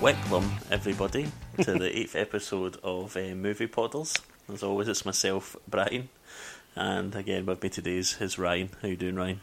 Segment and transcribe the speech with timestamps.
[0.00, 1.26] Welcome, everybody,
[1.60, 4.16] to the eighth episode of uh, Movie Poddles.
[4.52, 6.08] As always, it's myself, Brian,
[6.76, 8.70] and again with me today is, is Ryan.
[8.80, 9.40] How you doing, Ryan?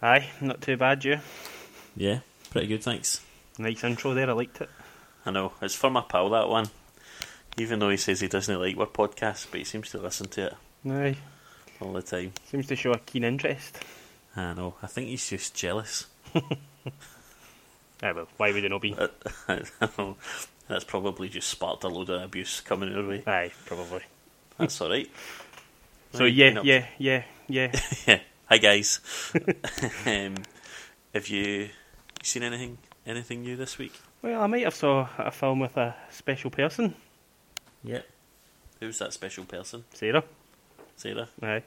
[0.00, 1.18] Aye, not too bad, you.
[1.94, 2.20] Yeah,
[2.50, 3.20] pretty good, thanks.
[3.58, 4.70] Nice intro there, I liked it.
[5.26, 6.68] I know it's for my pal that one.
[7.58, 10.46] Even though he says he doesn't like our podcast, but he seems to listen to
[10.46, 10.54] it
[10.90, 11.16] Aye,
[11.80, 12.32] all the time.
[12.46, 13.78] seems to show a keen interest.
[14.34, 14.74] I know.
[14.82, 16.06] I think he's just jealous.
[18.02, 18.96] Aye, well, why would it not be?
[20.68, 23.22] That's probably just sparked a load of abuse coming your way.
[23.26, 24.02] Aye, probably.
[24.58, 25.10] That's all right.
[26.12, 27.80] So yeah, you yeah, yeah, yeah.
[28.06, 28.20] yeah.
[28.48, 29.00] Hi guys.
[30.06, 30.34] um,
[31.12, 31.68] have you, you
[32.22, 33.92] seen anything anything new this week?
[34.22, 36.94] well, I might have saw a film with a special person,
[37.82, 38.02] Yeah.
[38.78, 39.82] Who's that special person?
[39.92, 40.22] Sarah.
[40.94, 41.28] Sarah.
[41.42, 41.64] Aye.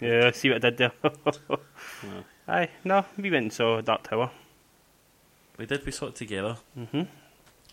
[0.00, 0.92] Yeah, see what I did there.
[1.02, 2.24] No.
[2.46, 4.30] Aye, no, we went and saw Dark Tower.
[5.60, 5.84] We did.
[5.84, 7.02] We saw it together, hmm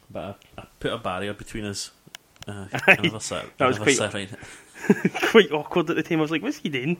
[0.09, 1.91] but I, I put a barrier between us.
[2.47, 2.81] Uh, Aye.
[2.99, 3.45] I never sat.
[3.57, 4.29] That I was quite- sat right.
[5.31, 6.19] Quite awkward at the time.
[6.19, 6.97] I was like, "What's he doing?"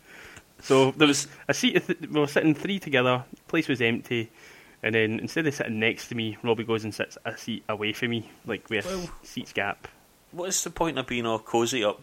[0.60, 1.86] so there was a seat.
[1.86, 3.24] Th- we were sitting three together.
[3.48, 4.30] Place was empty,
[4.82, 7.92] and then instead of sitting next to me, Robbie goes and sits a seat away
[7.92, 9.86] from me, like with Well- seats gap.
[10.32, 12.02] What is the point of being all cosy up?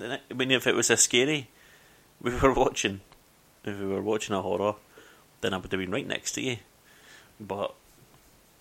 [0.00, 1.48] I mean, if it was a scary,
[2.20, 3.00] we were watching.
[3.64, 4.74] If we were watching a horror,
[5.40, 6.58] then I would have been right next to you.
[7.46, 7.74] But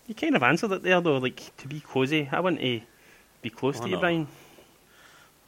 [0.08, 2.28] You kind of answered it there though, like to be cosy.
[2.31, 2.81] I want to
[3.42, 4.02] be close Oh, to you, no.
[4.02, 4.28] Brian.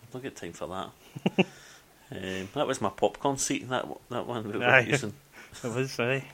[0.03, 0.89] I've not got time for that.
[2.11, 3.67] um, that was my popcorn seat.
[3.69, 5.13] That that one we were using.
[5.63, 6.25] It was, aye.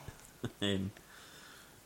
[0.61, 0.91] Um,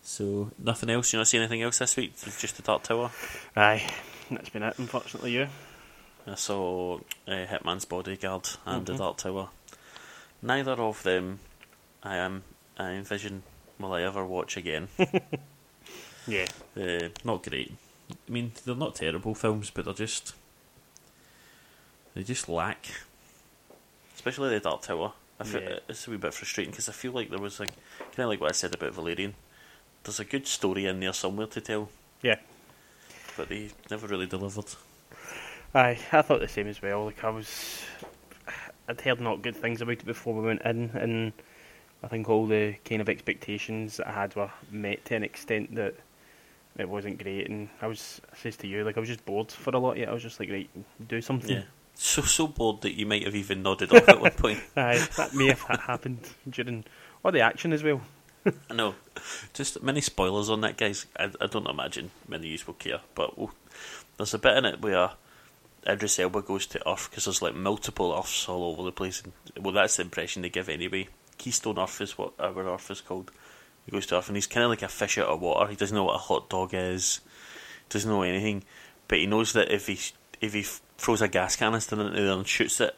[0.02, 1.11] so nothing else.
[1.11, 2.13] You not see anything else this week?
[2.39, 3.11] Just the Dark Tower.
[3.55, 3.85] Aye,
[4.31, 4.75] that's been it.
[4.79, 5.47] Unfortunately, you.
[6.25, 6.95] I saw
[7.27, 8.85] uh, Hitman's Bodyguard and Mhm.
[8.85, 9.50] the Dark Tower.
[10.41, 11.40] Neither of them,
[12.01, 12.44] I am.
[12.78, 13.44] I envision
[13.80, 14.88] will I ever watch again.
[16.28, 16.47] Yeah.
[16.75, 17.72] uh, not great.
[18.28, 20.34] I mean, they're not terrible films, but they're just
[22.16, 22.88] they just lack.
[24.16, 25.14] Especially the Dark Tower.
[25.40, 25.80] I feel Yeah.
[25.88, 27.69] it's a wee bit frustrating because I feel like there was like
[28.16, 29.35] kind of like what I said about Valerian.
[30.03, 31.90] There's a good story in there somewhere to tell,
[32.24, 32.40] Yeah.
[33.38, 34.66] but they never really delivered.
[35.75, 37.06] Aye, I thought the same as well.
[37.06, 37.84] Like I was,
[38.88, 41.34] I'd heard not good things about it before we went in, and
[42.05, 45.73] I think all the kind of expectations that I had were met to an extent
[45.73, 45.95] that
[46.77, 47.49] it wasn't great.
[47.49, 49.93] And I was, I says to you, like I was just bored for a lot
[49.93, 50.07] of it.
[50.07, 50.69] I was just like, right,
[51.07, 51.49] do something.
[51.49, 51.63] Yeah,
[51.95, 54.59] so so bored that you might have even nodded off at one point.
[54.77, 56.85] Aye, that may have ha- happened during,
[57.23, 58.01] or the action as well.
[58.69, 58.93] I know.
[59.53, 61.07] Just many spoilers on that, guys.
[61.17, 63.51] I, I don't imagine many of you will care, but we'll,
[64.17, 65.09] there's a bit in it where
[65.87, 69.23] Idris Elba goes to Earth because there's like multiple Earths all over the place.
[69.23, 71.07] And, well, that's the impression they give anyway.
[71.38, 73.31] Keystone Earth is what our Earth is called.
[73.85, 75.69] He goes to Earth and he's kind of like a fish out of water.
[75.69, 77.19] He doesn't know what a hot dog is,
[77.90, 78.63] doesn't know anything,
[79.07, 80.00] but he knows that if he
[80.41, 80.63] if he
[80.97, 82.96] throws a gas canister into there and shoots it,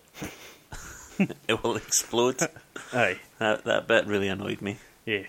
[1.48, 2.40] it will explode.
[2.94, 4.78] Aye, That that bit really annoyed me.
[5.06, 5.24] yeah,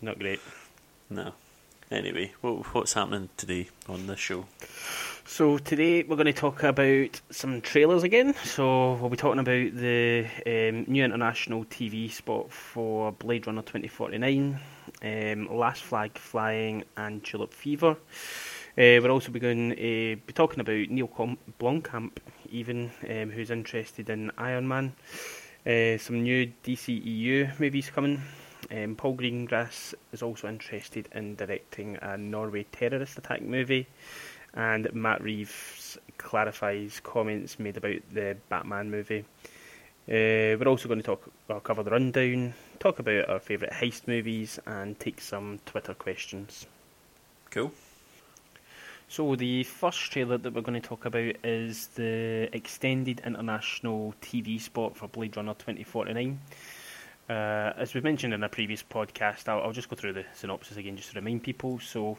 [0.00, 0.40] not great.
[1.10, 1.32] No.
[1.90, 4.46] Anyway, what, what's happening today on this show?
[5.30, 8.32] So today we're going to talk about some trailers again.
[8.44, 14.58] So we'll be talking about the um, new international TV spot for Blade Runner 2049,
[15.02, 17.90] um, Last Flag Flying, and Tulip Fever.
[17.90, 17.94] Uh,
[18.76, 22.12] we're also going to be talking about Neil Com- Blomkamp,
[22.48, 24.94] even um, who's interested in Iron Man.
[25.66, 28.22] Uh, some new DCEU movies coming.
[28.70, 33.86] Um, Paul Greengrass is also interested in directing a Norway terrorist attack movie
[34.58, 39.24] and Matt Reeves clarifies comments made about the Batman movie.
[40.08, 44.08] Uh, we're also going to talk, well, cover the rundown, talk about our favourite heist
[44.08, 46.66] movies, and take some Twitter questions.
[47.50, 47.72] Cool.
[49.06, 54.60] So the first trailer that we're going to talk about is the extended international TV
[54.60, 56.40] spot for Blade Runner 2049.
[57.30, 60.78] Uh, as we mentioned in a previous podcast, I'll, I'll just go through the synopsis
[60.78, 61.78] again just to remind people.
[61.78, 62.18] So,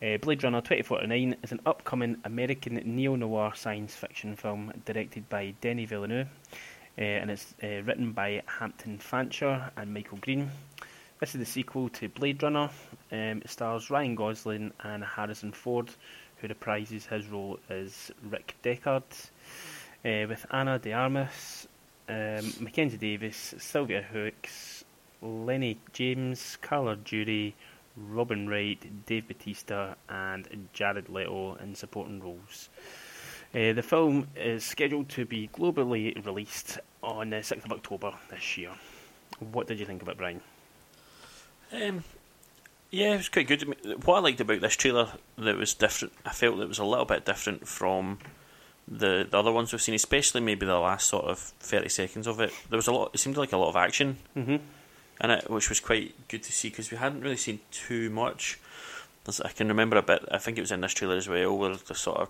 [0.00, 5.88] uh, Blade Runner 2049 is an upcoming American neo-noir science fiction film directed by Denis
[5.88, 6.28] Villeneuve,
[6.96, 10.50] uh, and it's uh, written by Hampton Fancher and Michael Green.
[11.18, 12.70] This is the sequel to Blade Runner.
[13.10, 15.90] Um, it stars Ryan Gosling and Harrison Ford,
[16.36, 19.02] who reprises his role as Rick Deckard,
[20.04, 21.66] uh, with Ana de Armas,
[22.08, 24.84] um, Mackenzie Davis, Sylvia Hoeks,
[25.20, 27.56] Lenny James, Carla Juri,
[28.08, 32.68] Robin Wright, Dave Bautista, and Jared Leto in supporting roles.
[33.54, 38.58] Uh, the film is scheduled to be globally released on the 6th of October this
[38.58, 38.70] year.
[39.38, 40.40] What did you think of it, Brian?
[41.72, 42.04] Um,
[42.90, 43.62] Yeah, it was quite good.
[44.04, 47.04] What I liked about this trailer that was different, I felt it was a little
[47.04, 48.18] bit different from
[48.86, 52.40] the, the other ones we've seen, especially maybe the last sort of thirty seconds of
[52.40, 52.50] it.
[52.70, 53.10] There was a lot.
[53.12, 54.56] It seemed like a lot of action Mm-hmm.
[55.20, 58.58] In it, which was quite good to see because we hadn't really seen too much.
[59.24, 60.24] There's- I can remember a bit.
[60.30, 62.28] I think it was in this trailer as well, where the sort of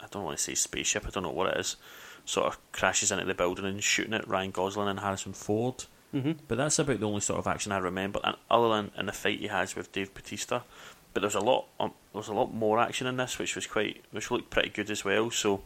[0.00, 1.06] I don't want to say spaceship.
[1.06, 1.76] I don't know what it is.
[2.24, 5.84] Sort of crashes into the building and shooting at Ryan Gosling and Harrison Ford.
[6.14, 6.32] Mm-hmm.
[6.46, 9.12] But that's about the only sort of action I remember, and other than in the
[9.12, 10.62] fight he has with Dave Bautista.
[11.14, 14.02] But there's a lot, um, there's a lot more action in this, which was quite,
[14.10, 15.30] which looked pretty good as well.
[15.30, 15.62] So,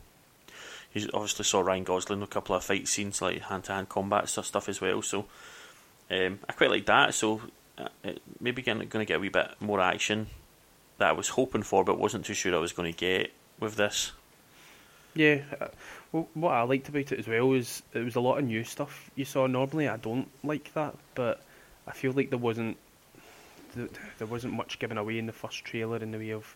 [0.93, 3.89] you obviously saw Ryan Gosling in a couple of fight scenes, like hand to hand
[3.89, 5.03] combat stuff, stuff as well.
[5.03, 5.27] So,
[6.11, 7.15] um, I quite like that.
[7.15, 7.41] So,
[7.79, 10.29] uh, it, maybe going to get a wee bit more action
[10.99, 13.77] that I was hoping for, but wasn't too sure I was going to get with
[13.77, 14.13] this.
[15.15, 15.43] Yeah.
[15.61, 15.69] uh,
[16.13, 18.65] Well, what I liked about it as well is it was a lot of new
[18.65, 19.47] stuff you saw.
[19.47, 21.43] Normally, I don't like that, but
[21.87, 22.77] I feel like there wasn't
[23.75, 26.55] th- there wasn't much given away in the first trailer in the way of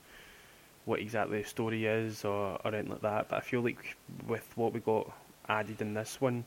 [0.85, 3.29] what exactly the story is or, or anything like that.
[3.29, 5.11] But I feel like with what we got
[5.49, 6.45] added in this one,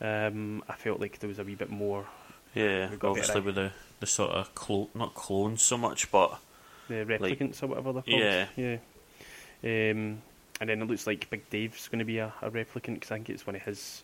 [0.00, 2.06] um, I felt like there was a wee bit more
[2.54, 5.76] Yeah, We got a bit obviously with the the sort of clo- not clones so
[5.76, 6.38] much, but
[6.88, 8.20] the replicants or whatever they're called.
[8.20, 8.46] Yeah.
[8.56, 8.76] Yeah.
[9.62, 10.22] Um,
[10.60, 13.16] and then it looks like Big Dave's going to be a, a replicant because I
[13.16, 14.02] think it's one of his.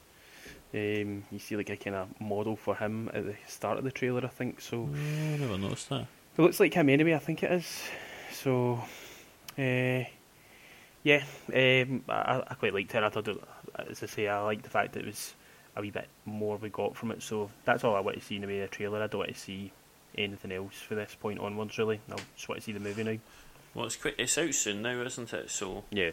[0.75, 3.91] Um, you see like a kind of model for him at the start of the
[3.91, 4.61] trailer, I think.
[4.61, 6.07] So I never noticed that.
[6.37, 7.15] it looks like him anyway.
[7.15, 7.83] I think it is.
[8.33, 8.81] So,
[9.59, 10.05] uh,
[11.03, 11.23] yeah,
[11.55, 13.03] um, I, I quite liked it.
[13.03, 13.39] I thought, it,
[13.89, 15.35] as I say, I liked the fact that it was
[15.77, 17.23] a wee bit more we got from it.
[17.23, 19.03] So that's all I want to see in the way of the trailer.
[19.03, 19.71] I don't want to see
[20.17, 21.77] anything else for this point onwards.
[21.79, 23.19] Really, I just want to see the movie now.
[23.75, 25.51] Well, it's quite, it's out soon now, isn't it?
[25.51, 26.11] So Yeah.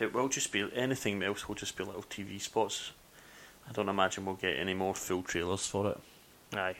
[0.00, 2.90] it will just be anything else will just be little TV spots.
[3.68, 5.98] I don't imagine we'll get any more full trailers for it,
[6.56, 6.76] Aye.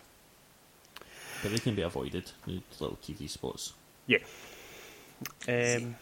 [1.43, 2.33] but they can be avoided.
[2.47, 3.75] Little TV spots.
[4.07, 4.19] Yeah.
[5.47, 5.97] Um,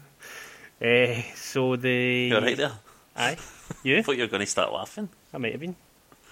[0.80, 2.72] eh, so the You're right there.
[3.16, 3.36] Aye,
[3.70, 4.02] I you?
[4.02, 5.08] thought you were going to start laughing.
[5.32, 5.76] I might have been.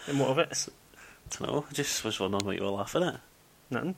[0.07, 0.69] And what of it?
[0.69, 1.65] I don't know.
[1.69, 3.21] I just was wondering what you were laughing at.
[3.71, 3.95] Nothing.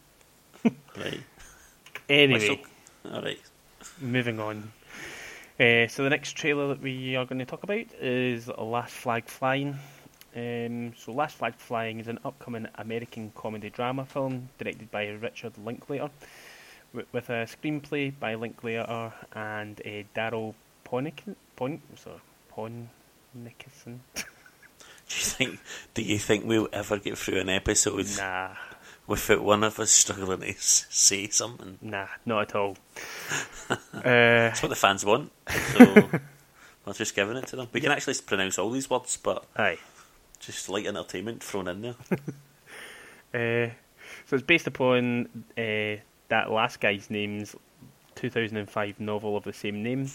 [0.97, 1.21] Right.
[2.09, 2.61] Anyway,
[3.11, 3.41] All right.
[4.01, 4.73] moving on.
[5.59, 9.27] Uh, so the next trailer that we are going to talk about is Last Flag
[9.29, 9.79] Flying.
[10.37, 15.53] Um, so Last Flag Flying is an upcoming American comedy drama film directed by Richard
[15.65, 16.11] Linklater,
[16.93, 20.55] wi- with a screenplay by Linklater and uh, Daryl
[20.85, 21.21] Ponick,
[21.57, 22.17] Pon, sorry,
[22.55, 24.01] Ponnickerson.
[24.15, 25.61] Do you think?
[25.95, 28.55] Do you think we'll ever get through an episode Nah,
[29.07, 31.79] without one of us struggling to say something?
[31.83, 32.77] nah, not at all.
[33.71, 35.31] uh, That's what the fans want.
[35.49, 36.09] So
[36.87, 37.69] we're just giving it to them.
[37.73, 39.79] We can actually pronounce all these words, but aye.
[40.41, 41.95] just light entertainment thrown in there.
[43.35, 43.71] Uh,
[44.27, 45.27] so it's based upon
[45.59, 45.97] uh,
[46.29, 47.55] that last guy's name's
[48.15, 50.11] 2005 novel of the same name.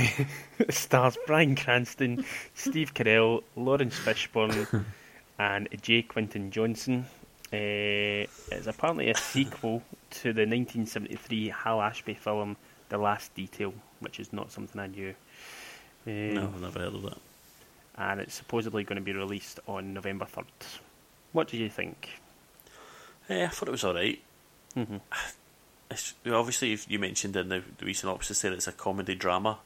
[0.70, 2.24] Stars Bryan Cranston,
[2.54, 4.84] Steve Carell, Laurence Fishburne,
[5.38, 6.02] and J.
[6.02, 7.06] Quintin Johnson.
[7.52, 12.56] Uh, it's apparently a sequel to the 1973 Hal Ashby film
[12.88, 15.14] The Last Detail, which is not something I knew.
[16.06, 17.18] Um, no, I've never heard of that.
[17.98, 20.44] And it's supposedly going to be released on November 3rd.
[21.32, 22.08] What do you think?
[23.28, 24.20] Yeah, I thought it was alright.
[24.74, 24.96] hmm
[26.26, 29.58] obviously, if you mentioned in the, the wee synopsis there, it's a comedy drama.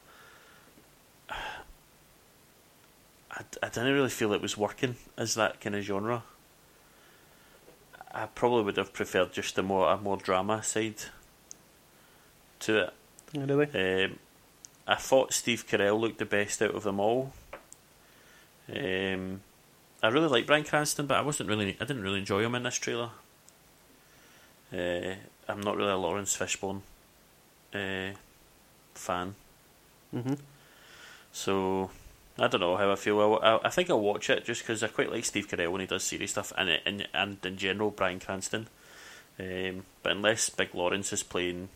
[3.37, 6.23] I, I didn't really feel it was working as that kind of genre.
[8.11, 10.95] I probably would have preferred just a more a more drama side
[12.61, 12.93] to it.
[13.35, 14.05] Really?
[14.05, 14.19] Um,
[14.87, 17.33] I thought Steve Carell looked the best out of them all.
[18.69, 19.41] Um,
[20.01, 21.77] I really like Bryan Cranston, but I wasn't really.
[21.79, 23.11] I didn't really enjoy him in this trailer.
[24.73, 25.15] Uh,
[25.47, 26.81] I'm not really a Laurence Fishburne
[27.73, 28.17] uh,
[28.93, 29.35] fan,
[30.11, 30.33] hmm
[31.31, 31.89] so
[32.39, 33.19] I don't know how I feel.
[33.19, 35.81] I, I, I think I'll watch it just because I quite like Steve Carell when
[35.81, 38.67] he does serious stuff, and and and in general Bryan Cranston.
[39.39, 41.69] Um, but unless Big Laurence is playing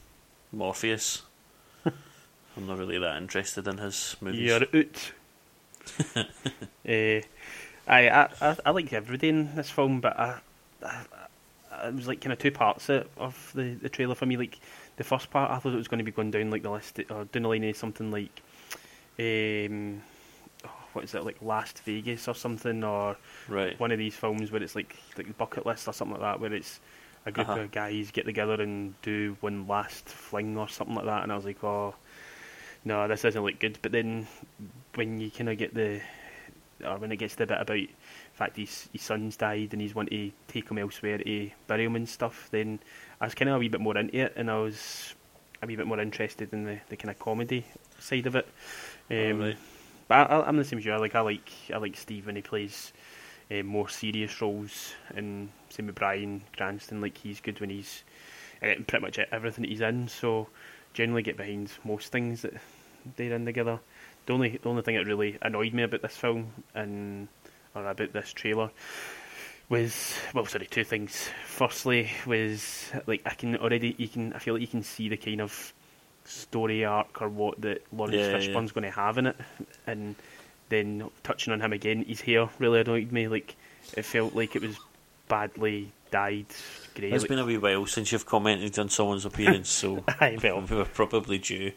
[0.51, 1.23] Morpheus,
[1.85, 4.41] I'm not really that interested in his movies.
[4.41, 5.11] You're out.
[6.15, 7.21] uh,
[7.87, 10.39] I, I I liked everybody in this film, but I,
[10.83, 14.37] I, I it was like kind of two parts of, the, the trailer for me.
[14.37, 14.59] Like
[14.97, 16.99] the first part, I thought it was going to be going down like the list
[17.09, 18.41] or down the line of something like,
[19.19, 20.01] um,
[20.93, 23.17] what is it like Last Vegas or something, or
[23.47, 23.79] Right.
[23.79, 26.39] one of these films where it's like like the bucket list or something like that,
[26.39, 26.79] where it's
[27.25, 27.61] a group Uh-huh.
[27.61, 31.35] of guys get together and do one last fling or something like that, and I
[31.35, 31.93] was like, oh,
[32.83, 33.77] no, this doesn't look good.
[33.81, 34.27] But then
[34.95, 36.01] when you kind of get the,
[36.83, 37.87] or when it gets to the bit about
[38.33, 41.95] fact his his son's died and he's wanting to take him elsewhere to bury him
[41.95, 42.79] and stuff, then
[43.19, 45.13] I was kind of a wee bit more into it, and I was
[45.61, 47.63] a wee bit more interested in the, the kind of comedy
[47.99, 48.47] side of it.
[49.11, 49.57] Um, Alright.
[50.11, 50.91] But I, I'm the same as you.
[50.91, 52.91] I like I like I like Steve when he plays
[53.49, 56.99] uh, more serious roles, and same with Bryan Cranston.
[56.99, 58.03] Like he's good when he's
[58.61, 60.09] uh, pretty much everything that he's in.
[60.09, 60.49] So
[60.93, 62.55] generally get behind most things that
[63.15, 63.79] they're in together.
[64.25, 67.29] The only the only thing that really annoyed me about this film and
[67.73, 68.69] or about this trailer
[69.69, 71.29] was well, sorry, two things.
[71.45, 75.15] Firstly, was like I can already you can I feel like you can see the
[75.15, 75.71] kind of
[76.25, 78.37] story arc or what that Laurence Yeah, yeah.
[78.37, 79.35] Fishburne's going to have in it,
[79.87, 80.15] and
[80.69, 83.27] then touching on him again, his hair really annoyed me.
[83.27, 83.55] Like
[83.97, 84.77] it felt like it was
[85.27, 86.45] badly dyed
[86.95, 87.11] grey.
[87.11, 90.61] It's like- been a wee while since you've commented on someone's appearance, so Aye, well,
[90.69, 91.71] we were probably due.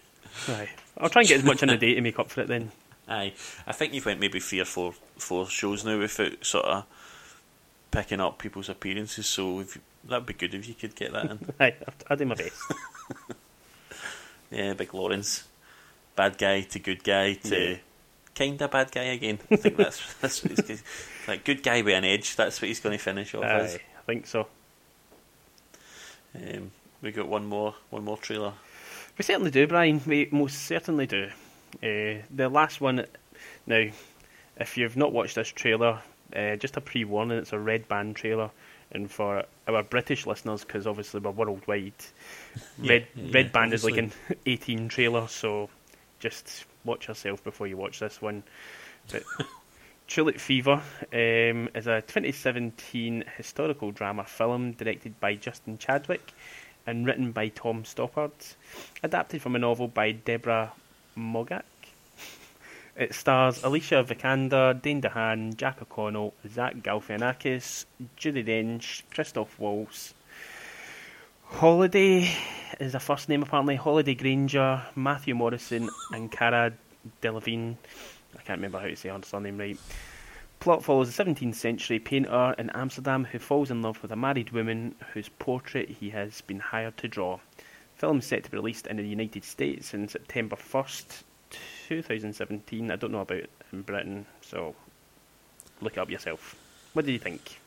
[0.49, 0.69] aye.
[0.99, 2.71] I'll try and get as much in a day to make up for it then.
[3.09, 3.33] Aye,
[3.67, 6.85] I think you've went maybe three or four four shows now without sort of
[7.91, 9.27] picking up people's appearances.
[9.27, 11.39] So if you, that'd be good if you could get that in.
[11.61, 11.75] Aye,
[12.09, 12.61] I'll do my best.
[14.51, 15.45] Yeah, big Laurence,
[16.17, 17.77] bad guy to good guy to Yeah.
[18.35, 19.39] kinda bad guy again.
[19.51, 20.83] I think that's that's what he's
[21.27, 22.37] like good guy with an edge.
[22.37, 23.75] That's what he's going to finish off as.
[23.77, 24.47] I think so.
[26.35, 26.71] Um,
[27.03, 28.53] we got one more one more trailer.
[29.19, 30.01] We certainly do, Brian.
[30.07, 31.31] We most certainly do.
[31.83, 33.05] Uh, the last one,
[33.67, 33.87] now,
[34.57, 36.01] if you've not watched this trailer,
[36.35, 38.51] uh, just a pre warning, it's a Red Band trailer.
[38.95, 41.93] And for our British listeners, because obviously we're worldwide,
[42.79, 44.13] Yeah, Red yeah, Red Band is like an
[44.47, 45.69] 18 trailer, so
[46.21, 48.45] just watch yourself before you watch this one.
[49.11, 49.25] But
[50.07, 50.83] Tulip Fever
[51.13, 56.33] um, is a 2017 historical drama film directed by Justin Chadwick
[56.87, 58.55] and written by Tom Stoppard,
[59.03, 60.73] adapted from a novel by Deborah
[61.17, 61.63] Moggach.
[62.97, 67.87] It stars Alicia Vikander, Dane DeHaan, Jack O'Connell, Zach Galifianakis,
[68.17, 70.15] Judi Dench, Christoph Waltz.
[71.43, 72.31] Holliday
[72.79, 73.75] is a first name apparently.
[73.75, 76.73] Holliday Grainger, Matthew Morrison, and Cara
[77.21, 77.77] Delevingne.
[78.39, 79.79] I can't remember how to say her surname right.
[80.61, 84.53] Plot follows a 17th century painter in Amsterdam who falls in love with a married
[84.53, 87.41] woman whose portrait he has been hired to draw.
[87.97, 91.25] Film set to be released in the United States in September 1st,
[91.88, 92.91] 2017.
[92.91, 94.75] I don't know about in Britain, so
[95.81, 96.57] look it up yourself.
[96.93, 97.61] What do you think?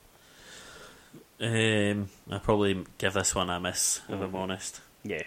[1.40, 4.36] Um, I probably give this one a miss if I'm Mhm.
[4.36, 4.82] honest.
[5.04, 5.24] Yeah.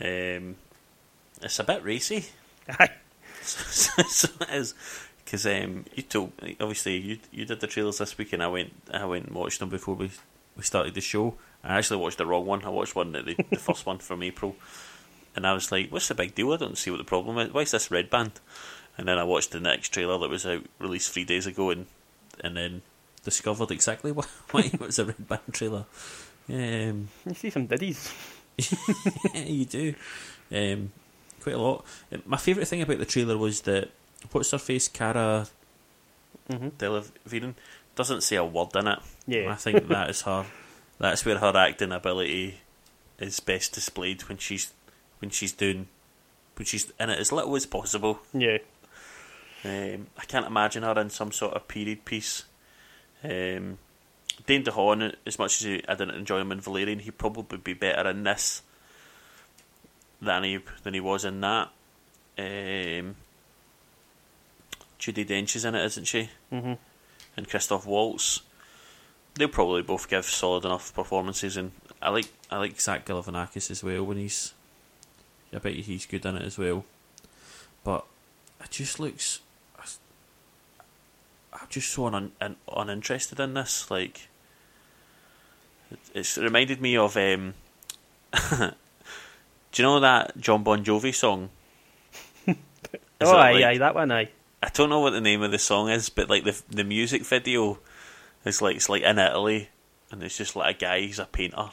[0.00, 0.56] Um,
[1.40, 2.26] it's a bit racy.
[2.68, 2.90] Aye.
[3.42, 4.74] so, so it is
[5.24, 8.72] because um, you told obviously you you did the trailers this week and I went
[8.92, 10.10] I went and watched them before we
[10.56, 11.34] we started the show.
[11.64, 12.64] I actually watched the wrong one.
[12.64, 14.54] I watched one that the, the first one from April,
[15.34, 16.52] and I was like, "What's the big deal?
[16.52, 17.52] I don't see what the problem is.
[17.52, 18.32] Why is this red band?"
[18.98, 21.86] And then I watched the next trailer that was out released three days ago, and
[22.42, 22.82] and then
[23.24, 25.84] discovered exactly why, why it was a red band trailer.
[26.48, 28.12] Um, You see some diddies.
[28.58, 29.94] yeah, you do.
[30.50, 30.92] Um,
[31.40, 31.84] quite a lot.
[32.26, 33.90] My favourite thing about the trailer was that
[34.32, 35.46] what's her face, Cara
[36.50, 37.54] hmm Delevingne,
[37.94, 38.98] doesn't say a word in it.
[39.26, 39.52] Yeah.
[39.52, 40.44] I think that is her.
[40.98, 42.60] That's where her acting ability
[43.18, 44.72] is best displayed when she's
[45.22, 45.86] when she's doing
[46.56, 48.20] when she's in it as little as possible.
[48.34, 48.58] Yeah.
[49.64, 52.44] Um, I can't imagine her in some sort of period piece.
[53.24, 53.78] Um,
[54.46, 57.74] Dane DeHaan, as much as he, I didn't enjoy him in Valerian, he'd probably be
[57.74, 58.62] better in this
[60.20, 61.68] than he than he was in that.
[62.36, 63.16] Um,
[64.98, 66.30] Judi Dench is in it, isn't she?
[66.50, 66.74] hmm
[67.36, 68.42] And Christoph Waltz.
[69.34, 73.82] They'll probably both give solid enough performances, and I like I like Zach Galifianakis as
[73.82, 74.52] well when he's.
[75.54, 76.84] I bet he's good in it as well,
[77.84, 78.04] but
[78.62, 79.40] it just looks.
[81.52, 83.90] I'm just so un, un, uninterested in this.
[83.90, 84.28] Like,
[85.90, 87.16] it, it's reminded me of.
[87.16, 87.54] Um,
[88.32, 88.72] do
[89.74, 91.50] you know that John Bon Jovi song?
[93.24, 94.30] Oh, aye, like- aye, that one, aye.
[94.64, 97.24] I don't know what the name of the song is, but like the the music
[97.24, 97.78] video
[98.44, 99.68] is like it's like in Italy,
[100.10, 101.70] and it's just like a guy, he's a painter,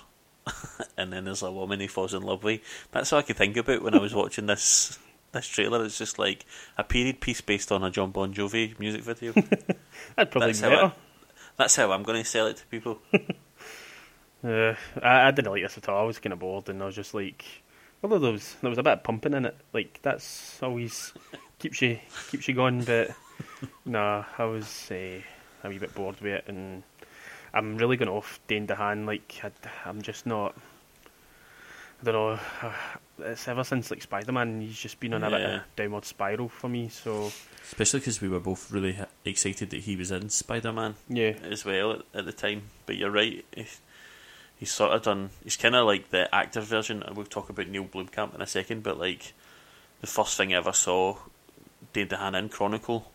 [0.98, 2.62] and then there's a woman he falls in love with.
[2.91, 4.98] That's all I could think about when I was watching this
[5.32, 5.84] this trailer.
[5.86, 6.46] It's just like
[6.77, 9.32] a period piece based on a John Bon Jovi music video.
[10.15, 10.86] That'd probably That's how.
[10.88, 10.91] I-
[11.58, 13.00] That's how I'm going to sell it to people.
[14.41, 16.00] Uh, I, I didn't like this at all.
[16.00, 17.44] I was kind of bored, and I was just like,
[18.01, 21.12] although there was there was a bit of pumping in it, like that's always
[21.60, 22.00] keeps you
[22.32, 22.84] keeps you going.
[22.86, 23.12] But
[23.84, 25.20] nah, I was uh,
[25.63, 26.84] a wee bit bored with it, and
[27.53, 29.06] I'm really going off Dane DeHaan.
[29.06, 29.51] Like I,
[29.86, 30.56] I'm just not.
[32.01, 32.39] I don't know.
[33.25, 36.06] it's ever since like Spider Man, he's just been on a bit of a downward
[36.06, 36.89] spiral for me.
[36.89, 37.32] So
[37.63, 41.65] Especially because we were both really excited that he was in Spider Man yeah, as
[41.65, 42.63] well at, at the time.
[42.86, 43.82] But you're right, he's,
[44.58, 45.32] he's sort of done.
[45.44, 47.03] He's kind of like the actor version.
[47.03, 48.84] and We'll talk about Neil Blomkamp in a second.
[48.84, 49.34] But like
[50.01, 51.18] the first thing I ever saw,
[51.91, 53.12] Dave DeHaan in Chronicle.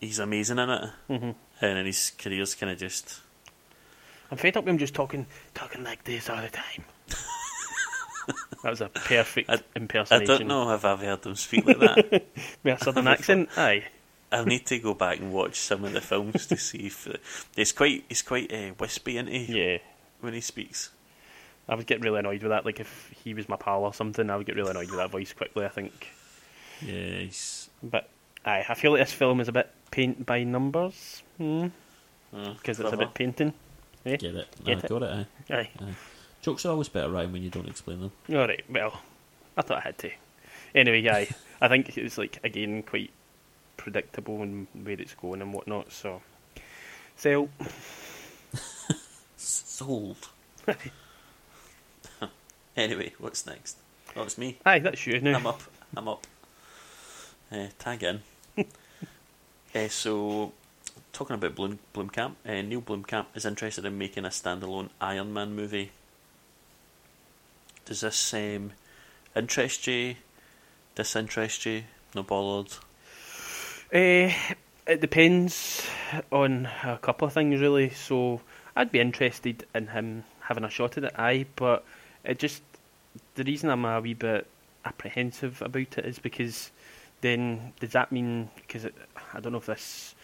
[0.00, 3.20] He's amazing in it, hmm and then his career's kind of just.
[4.30, 6.84] I'm fed up with him just talking talking like this all the time.
[8.62, 9.62] that was a perfect I-
[10.10, 12.24] I don't know if I've ever heard him speak like that.
[12.64, 13.84] With a southern accent, aye.
[14.32, 17.06] I need to go back and watch some of the films to see if
[17.56, 19.78] it's quite it's quite uh, wispy, isn't he, Yeah.
[20.20, 20.90] when he speaks.
[21.68, 22.64] I would get really annoyed with that.
[22.66, 25.10] Like if he was my pal or something, I would get really annoyed with that
[25.10, 25.64] voice quickly.
[25.64, 26.08] I think,
[26.84, 27.70] Yes.
[27.82, 28.08] but
[28.44, 31.66] aye, I feel like this film is a bit paint by numbers hmm.
[32.32, 32.52] hmm.
[32.52, 32.96] because it's a clever.
[32.96, 33.52] bit painting.
[34.04, 34.16] Eh?
[34.16, 34.48] Get it?
[34.64, 35.10] Get I got it.
[35.10, 35.54] Aye.
[35.54, 35.70] Aye.
[35.80, 35.94] Aye.
[36.42, 38.12] Jokes are always better rhyme when you don't explain them.
[38.30, 38.64] All right.
[38.68, 39.00] Well,
[39.56, 40.10] I thought I had to.
[40.74, 41.28] Anyway, aye.
[41.60, 43.10] I think it was like again quite
[43.76, 45.92] predictable in where it's going and whatnot.
[45.92, 46.22] So,
[47.16, 47.48] so
[49.36, 50.30] Sold.
[52.76, 53.76] anyway, what's next?
[54.16, 54.56] Oh, it's me.
[54.64, 55.36] aye, that's you now.
[55.36, 55.60] I'm up.
[55.94, 56.26] I'm up.
[57.52, 58.22] Uh, tag in.
[59.76, 60.52] Uh, so,
[61.12, 65.54] talking about Bloom, Blomkamp, uh, Neil Blomkamp is interested in making a standalone Iron Man
[65.54, 65.90] movie.
[67.84, 68.72] Does this um,
[69.34, 70.14] interest you?
[70.94, 71.82] Disinterest you?
[72.14, 72.72] No bothered?
[73.92, 74.32] Uh,
[74.86, 75.86] it depends
[76.32, 77.90] on a couple of things, really.
[77.90, 78.40] So
[78.74, 81.44] I'd be interested in him having a shot at it, aye.
[81.54, 81.84] But
[82.24, 82.62] it just
[83.34, 84.46] the reason I'm a wee bit
[84.86, 86.70] apprehensive about it is because
[87.20, 88.86] then does that mean because
[89.32, 90.14] I don't know if this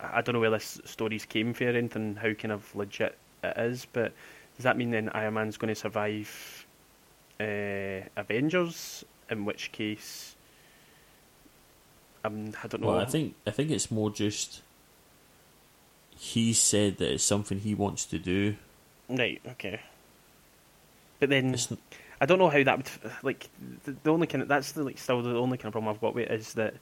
[0.00, 3.56] I don't know where this stories came from or anything, how kind of legit it
[3.56, 4.12] is, but
[4.56, 6.66] does that mean then Iron Man's going to survive
[7.40, 9.04] uh, Avengers?
[9.28, 10.36] In which case,
[12.24, 12.88] um, I don't know.
[12.88, 14.62] Well, I think I think it's more just
[16.16, 18.56] he said that it's something he wants to do.
[19.08, 19.40] Right.
[19.46, 19.80] Okay.
[21.18, 21.72] But then It's
[22.20, 23.48] I don't know how that would like
[23.84, 26.00] the, the only kind of that's the like still the only kind of problem I've
[26.00, 26.74] got with it is that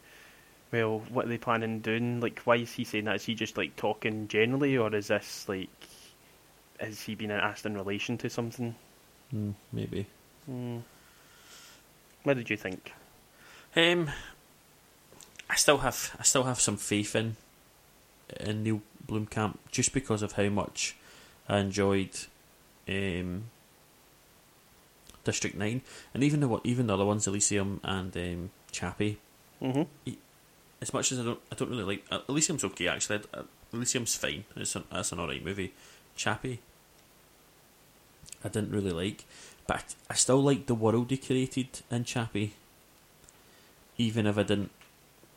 [0.73, 3.35] well what are they planning on doing like why is he saying that is he
[3.35, 5.68] just like talking generally or is this like
[6.81, 8.75] has he been asked in relation to something?
[9.31, 10.07] Hmm, maybe.
[10.47, 10.79] Hmm.
[12.23, 12.92] What did you think?
[13.77, 14.11] Um,
[15.49, 17.37] I still have I still have some faith in
[18.40, 20.97] in Neil Blomkamp just because of how much
[21.49, 22.16] I enjoyed
[22.88, 23.44] um,
[25.24, 25.82] District Nine
[26.12, 29.18] and even the even the other ones Elysium and um, Chappie.
[29.62, 30.12] Mm-hmm.
[30.80, 33.20] As much as I don't I don't really like uh, Elysium's okay actually.
[33.32, 34.44] Uh, Elysium's fine.
[34.56, 35.72] It's an, that's an alright movie.
[36.16, 36.60] Chappie,
[38.44, 39.24] I didn't really like,
[39.66, 42.52] but I still like the world he created in Chappie.
[43.96, 44.70] Even if I didn't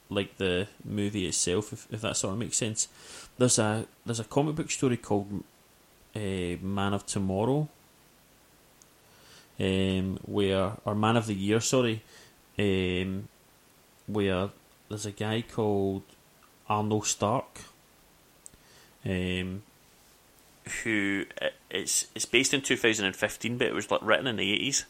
[0.10, 2.88] like the movie itself, if, if that sort of makes sense.
[3.38, 5.44] There's a there's a comic book story called
[6.16, 6.20] uh,
[6.62, 7.68] Man of Tomorrow,
[9.60, 12.04] um, where or Man of the Year, sorry,
[12.58, 13.28] um,
[14.08, 14.50] where
[14.90, 16.04] there's a guy called
[16.70, 17.62] Arnold Stark,
[19.06, 19.64] um,
[20.84, 21.26] who
[21.70, 24.86] it's it's based in 2015, but it was like written in the 80s,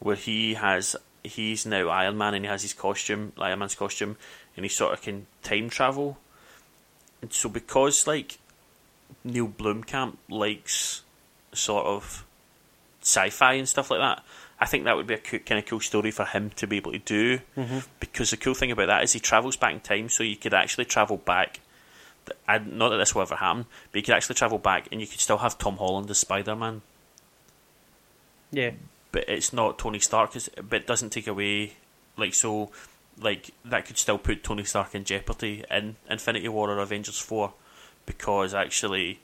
[0.00, 4.16] where he has he's now Iron Man and he has his costume, Iron Man's costume,
[4.56, 6.18] and he sort of can time travel.
[7.22, 8.38] And so because like
[9.24, 11.02] Neil Blomkamp likes
[11.52, 12.25] sort of
[13.06, 14.24] sci-fi and stuff like that,
[14.58, 16.78] I think that would be a co- kind of cool story for him to be
[16.78, 17.38] able to do.
[17.56, 17.78] Mm-hmm.
[18.00, 20.54] Because the cool thing about that is he travels back in time, so you could
[20.54, 21.60] actually travel back.
[22.48, 25.06] I, not that this will ever happen, but you could actually travel back, and you
[25.06, 26.82] could still have Tom Holland as Spider Man.
[28.50, 28.72] Yeah.
[29.12, 31.74] But it's not Tony Stark, is- but it doesn't take away,
[32.16, 32.70] like so,
[33.20, 37.52] like that could still put Tony Stark in jeopardy in Infinity War or Avengers Four,
[38.06, 39.20] because actually,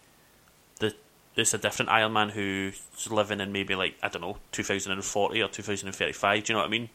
[1.36, 4.92] it's a different Iron Man who's living in maybe like I don't know, two thousand
[4.92, 6.44] and forty or two thousand and thirty-five.
[6.44, 6.88] Do you know what I mean?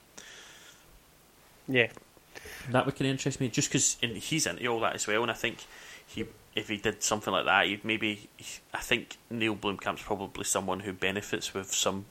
[1.68, 1.88] Yeah.
[2.70, 5.32] That would kind of interest me, just because he's into all that as well, and
[5.32, 5.66] I think
[6.06, 8.30] he, if he did something like that, he'd maybe.
[8.74, 12.06] I think Neil Blomkamp's probably someone who benefits with some,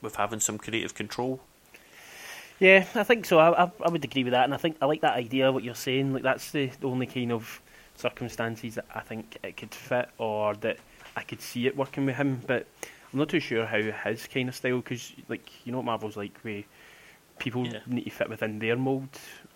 [0.00, 1.40] with having some creative control.
[2.60, 3.38] Yeah, I think so.
[3.40, 5.50] I, I I would agree with that, and I think I like that idea.
[5.50, 7.60] What you're saying, like that's the, the only kind of
[7.96, 10.78] circumstances that I think it could fit, or that
[11.18, 12.40] I could see it working with him.
[12.46, 12.66] But
[13.12, 16.16] I'm not too sure how his kind of style, because like you know what Marvel's
[16.16, 16.62] like, where
[17.38, 17.80] people Yeah.
[17.86, 19.08] need to fit within their mold,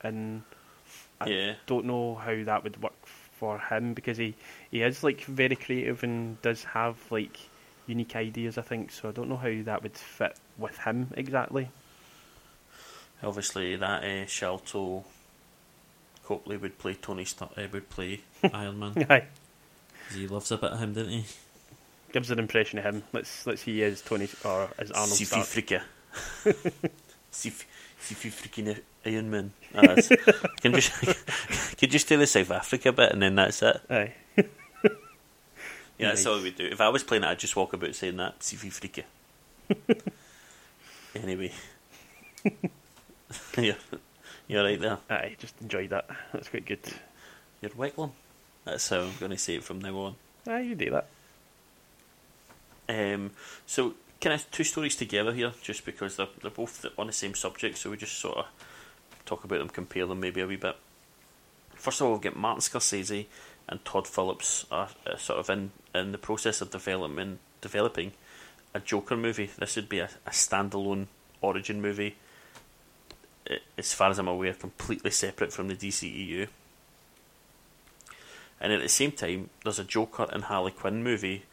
[0.03, 0.43] and
[1.21, 1.55] I Yeah.
[1.67, 4.35] don't know how that would work for him because he
[4.71, 7.39] he is like very creative and does have like
[7.87, 8.59] unique ideas.
[8.59, 9.09] I think so.
[9.09, 11.69] I don't know how that would fit with him exactly.
[13.25, 15.01] Obviously, that uh,
[16.25, 17.53] Copley would play Tony Stark.
[17.57, 18.21] Uh, would play
[18.53, 19.07] Iron Man.
[19.09, 19.27] Aye,
[20.13, 21.25] he loves a bit of him, didn't he?
[22.13, 23.03] Gives an impression of him.
[23.13, 25.47] Let's let's see as Tony or as Arnold Sifi Stark.
[25.47, 25.83] Fricka.
[27.33, 27.65] Sifi
[28.31, 29.53] freaking Iron Man.
[29.73, 30.09] That's-
[30.61, 30.93] can just
[31.79, 33.81] can just do the South Africa bit and then that's it.
[33.91, 34.15] Aye,
[35.99, 36.67] Yeah, that's all we do.
[36.67, 39.05] If I was playing it, I'd just walk about saying that Sifi Fricka.
[41.15, 41.53] anyway,
[43.57, 43.75] yeah,
[44.49, 44.99] you're right there.
[45.09, 46.07] aye, just enjoyed that.
[46.33, 46.81] That's quite good.
[47.61, 48.11] You're Wicklam.
[48.65, 50.15] That's how I'm going to say it from now on.
[50.47, 51.07] Aye, you do that.
[52.93, 53.31] Um,
[53.67, 57.35] so, kind of two stories together here, just because they're, they're both on the same
[57.35, 58.47] subject, so we just sort of
[59.25, 60.77] talk about them, compare them maybe a wee bit.
[61.75, 63.27] First of all, we've got Martin Scorsese
[63.69, 68.13] and Todd Phillips are uh, sort of in, in the process of development, developing
[68.75, 69.51] a Joker movie.
[69.59, 71.07] This would be a, a standalone
[71.41, 72.17] origin movie,
[73.79, 76.49] as far as I'm aware, completely separate from the DCEU.
[78.61, 81.45] And at the same time, there's a Joker and Harley Quinn movie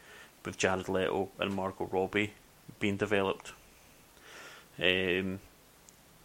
[0.44, 2.32] with Jared Leto and Margot Robbie
[2.78, 3.52] being developed.
[4.80, 5.40] Um,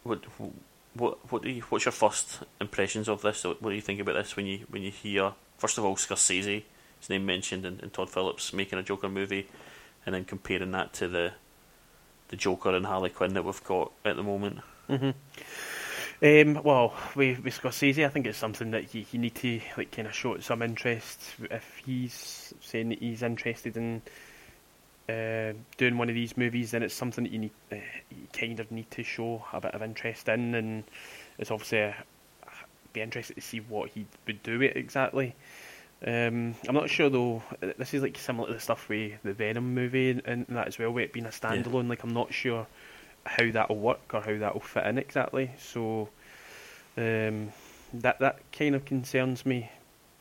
[0.02, 0.24] what
[0.94, 3.44] what what do you, what's your first impressions of this?
[3.44, 6.62] What do you think about this when you when you hear first of all Scorsese,
[7.00, 9.48] his name mentioned, and, and Todd Phillips making a Joker movie,
[10.04, 11.32] and then comparing that to the
[12.28, 14.60] the Joker and Harley Quinn that we've got at the moment.
[14.88, 15.10] hmm
[16.22, 19.92] Um, well, with, with Scorsese, I think it's something that you, you need to like
[19.92, 21.20] kind of show some interest.
[21.50, 24.00] If he's saying that he's interested in
[25.08, 27.76] uh, doing one of these movies, then it's something that you need, uh,
[28.10, 30.84] you kind of need to show a bit of interest in, and
[31.38, 31.92] it's obviously uh,
[32.94, 35.34] be interested to see what he would do it exactly.
[36.06, 37.42] Um, I'm not sure though.
[37.78, 40.78] This is like similar to the stuff with the Venom movie and, and that as
[40.78, 41.88] well, with it being a standalone.
[41.88, 42.66] Like I'm not sure
[43.26, 45.50] how that'll work or how that'll fit in exactly.
[45.58, 46.08] So
[46.96, 47.52] um,
[47.92, 49.70] that that kind of concerns me.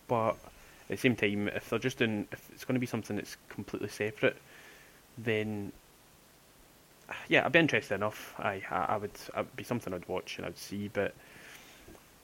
[0.08, 3.16] But at the same time, if they're just doing, if it's going to be something
[3.16, 4.38] that's completely separate,
[5.18, 5.72] then
[7.30, 8.34] yeah, I'd be interested enough.
[8.38, 11.14] I I, would I would be something I'd watch and I'd see, but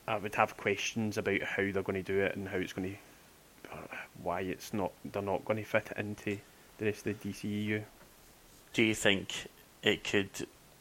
[0.06, 2.92] I would have questions about how they're going to do it and how it's going
[2.92, 3.78] to,
[4.22, 6.38] why it's not they're not going to fit it into
[6.78, 7.82] the rest of the DCEU.
[8.72, 9.32] Do you think
[9.82, 10.30] it could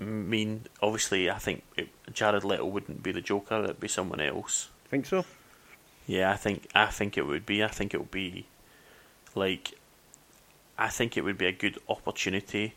[0.01, 0.67] mean?
[0.81, 4.69] Obviously, I think it, Jared Leto wouldn't be the Joker; it'd be someone else.
[4.89, 5.25] Think so?
[6.07, 7.63] Yeah, I think I think it would be.
[7.63, 8.47] I think it would be
[9.35, 9.77] like
[10.77, 12.73] I think it would be a good opportunity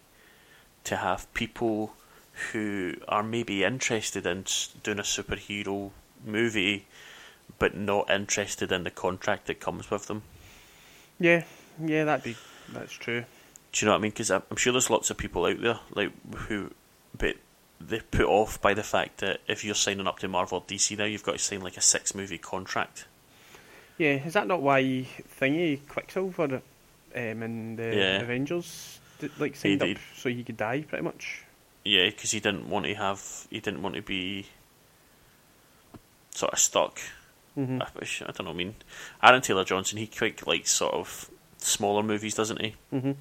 [0.84, 1.94] to have people
[2.52, 4.44] who are maybe interested in
[4.82, 5.90] doing a superhero
[6.24, 6.86] movie,
[7.58, 10.22] but not interested in the contract that comes with them.
[11.18, 11.44] Yeah,
[11.82, 12.36] yeah, that'd be
[12.72, 13.24] that's true.
[13.72, 14.10] Do you know what I mean?
[14.10, 16.70] Because I'm I'm sure there's lots of people out there like who,
[17.16, 17.36] but
[17.80, 20.96] they're put off by the fact that if you're signing up to Marvel or DC
[20.96, 23.06] now, you've got to sign like a six movie contract.
[23.98, 24.82] Yeah, is that not why
[25.40, 26.62] Thingy Quicksilver um,
[27.14, 28.20] in the Yeah.
[28.20, 28.98] Avengers
[29.38, 29.96] like signed did.
[29.96, 31.44] up so he could die pretty much?
[31.84, 34.46] Yeah, because he didn't want to have, he didn't want to be
[36.30, 36.98] sort of stuck.
[37.54, 38.50] hmm I, I don't know.
[38.50, 38.74] I mean,
[39.22, 42.74] Aaron Taylor Johnson, he quite likes sort of smaller movies, doesn't he?
[42.90, 43.12] hmm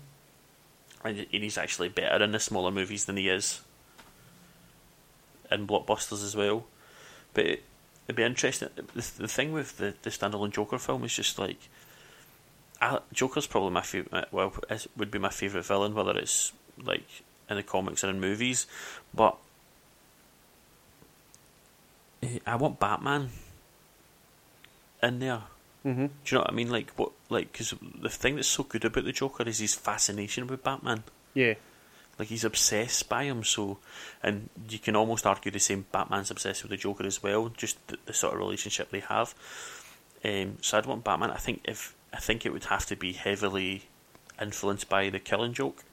[1.03, 3.61] And and he's actually better in the smaller movies than he is
[5.53, 6.65] in blockbusters as well.
[7.33, 7.63] But it,
[8.07, 8.69] it'd be interesting.
[8.75, 11.69] The, the thing with the, the standalone Joker film is just like.
[12.81, 14.27] I, Joker's probably my favorite.
[14.31, 14.53] Well,
[14.97, 16.51] would be my favorite villain, whether it's
[16.83, 17.05] like
[17.49, 18.67] in the comics or in movies.
[19.13, 19.37] But
[22.45, 23.29] I want Batman
[25.01, 25.41] in there.
[25.83, 26.69] hmm Do you know what I mean?
[26.69, 27.11] Like what?
[27.29, 31.03] Like because the thing that's so good about the Joker is his fascination with Batman.
[31.33, 31.55] Yeah.
[32.19, 33.43] Like he's obsessed by him.
[33.43, 33.79] So,
[34.21, 35.85] and you can almost argue the same.
[35.91, 37.49] Batman's obsessed with the Joker as well.
[37.49, 39.33] Just the, the sort of relationship they have.
[40.23, 41.31] Um, so I'd want Batman.
[41.31, 43.83] I think if I think it would have to be heavily
[44.41, 45.83] influenced by the Killing Joke.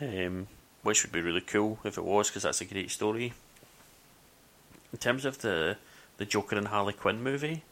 [0.00, 0.48] Um,
[0.82, 3.32] which would be really cool if it was, because that's a great story.
[4.92, 5.76] In terms of the
[6.18, 7.62] the Joker and Harley Quinn movie,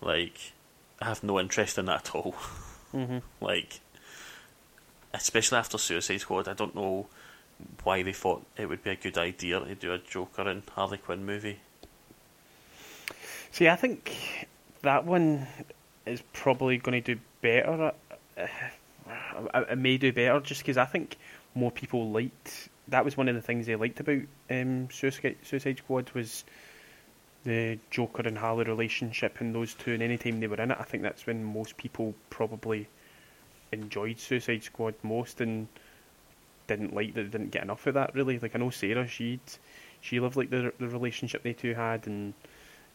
[0.00, 0.52] like
[1.00, 2.32] I have no interest in that at all.
[2.92, 3.80] hmm like
[5.16, 7.06] especially after Suicide Squad, I don't know
[7.82, 10.98] why they thought it would be a good idea to do a Joker and Harley
[10.98, 11.58] Quinn movie.
[13.50, 14.48] See, I think
[14.82, 15.46] that one
[16.04, 17.92] is probably going to do better.
[18.36, 18.46] Uh,
[19.54, 21.16] It it may do better just because I think
[21.54, 22.68] more people liked.
[22.88, 26.44] That was one of the things they liked about um, Suicide, Squad was
[27.44, 29.92] the Joker and Harley relationship and those two.
[29.92, 32.88] And any time they were in it, I think that's when most people probably
[33.72, 35.68] enjoyed Suicide Squad most and
[36.66, 38.38] didn't like that they didn't get enough of that really.
[38.38, 39.40] Like I know Sarah, she'd
[40.00, 42.34] she loved like the the relationship they two had and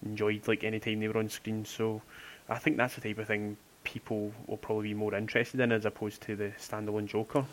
[0.06, 1.66] enjoyed like any time they were on screen.
[1.66, 2.02] So
[2.50, 5.86] I think that's the type of thing people will probably be more interested in as
[5.86, 7.46] opposed to the standalone Joker.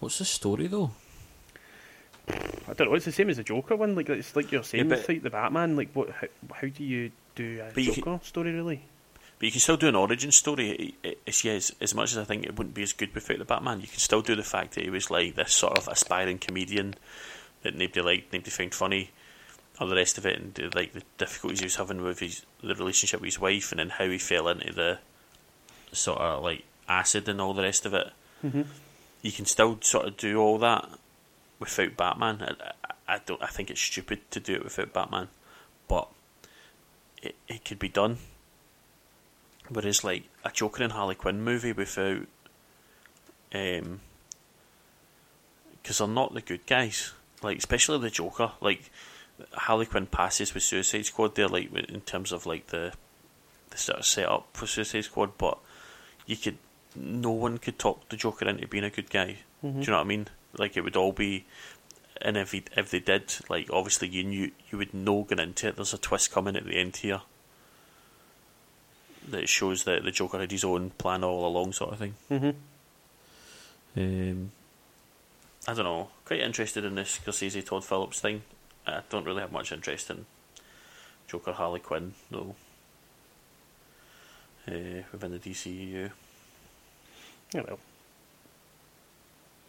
[0.00, 0.90] What's the story though?
[2.28, 2.94] I don't know.
[2.94, 3.94] It's the same as the Joker one.
[3.94, 5.76] Like it's like you're saying, Yeah, it's like the Batman.
[5.76, 6.10] Like what?
[6.10, 8.82] How, how do you do a But you Joker story really?
[9.40, 10.70] But you can still do an origin story.
[10.70, 13.12] It- it- It's yeah, as, as much as I think it wouldn't be as good
[13.14, 15.76] without the Batman, you can still do the fact that he was like this sort
[15.78, 16.94] of aspiring comedian
[17.62, 19.10] that nobody liked, nobody found funny,
[19.80, 22.44] all the rest of it, and the, like the difficulties he was having with his
[22.62, 24.98] the relationship with his wife, and then how he fell into the
[25.92, 28.12] sort of like acid and all the rest of it.
[28.44, 28.62] Mm-hmm.
[29.22, 30.86] You can still sort of do all that
[31.58, 32.42] without Batman.
[32.42, 32.72] I,
[33.08, 33.42] I, I don't.
[33.42, 35.28] I think it's stupid to do it without Batman,
[35.88, 36.08] but
[37.22, 38.18] it it could be done.
[39.70, 42.26] Whereas, like a Joker and Harley Quinn movie without,
[43.54, 44.00] um,
[45.80, 47.12] because they're not the good guys.
[47.42, 48.52] Like especially the Joker.
[48.60, 48.90] Like
[49.52, 51.34] Harley Quinn passes with Suicide Squad.
[51.34, 52.92] They're like in terms of like the
[53.70, 55.58] the sort of setup for Suicide Squad, but
[56.26, 56.58] you could
[56.96, 59.38] no one could talk the Joker into being a good guy.
[59.64, 59.80] Mm-hmm.
[59.80, 60.26] Do you know what I mean?
[60.58, 61.46] Like it would all be,
[62.20, 65.68] and if he, if they did, like obviously you knew you would know going into
[65.68, 65.76] it.
[65.76, 67.20] There's a twist coming at the end here
[69.30, 72.14] that shows that the Joker had his own plan all along, sort of thing.
[72.30, 72.50] Mm-hmm.
[73.96, 74.52] Um,
[75.66, 76.08] I don't know.
[76.24, 78.42] Quite interested in this Scorsese Todd Phillips thing.
[78.86, 80.26] I don't really have much interest in
[81.28, 82.54] Joker Harley Quinn though.
[84.68, 86.10] Uh, within the DCEU.
[87.52, 87.78] Yeah, well,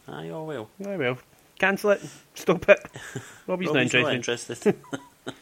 [0.08, 0.68] Aye, oh well.
[0.84, 1.18] oh well.
[1.58, 2.02] Cancel it.
[2.34, 2.78] Stop it.
[3.46, 4.66] Robbie's not Robbie's interested.
[4.66, 5.34] interested.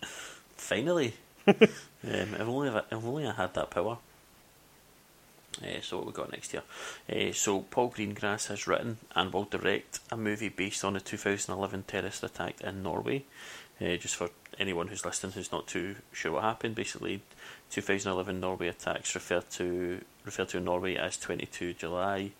[0.56, 1.14] Finally.
[2.06, 3.98] um, if only I, if only I had that power.
[5.62, 6.62] Uh, so what we got next here?
[7.10, 11.84] Uh, so Paul Greengrass has written and will direct a movie based on the 2011
[11.84, 13.24] terrorist attack in Norway.
[13.80, 17.22] Uh, just for anyone who's listening who's not too sure what happened, basically,
[17.70, 22.32] 2011 Norway attacks referred to refer to Norway as 22 July.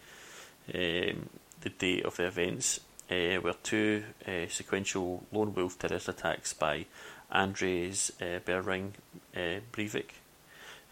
[0.75, 1.29] Um,
[1.61, 6.87] the date of the events uh, were two uh, sequential lone wolf terrorist attacks by
[7.31, 8.95] Andres uh, Behring
[9.35, 10.11] uh, Breivik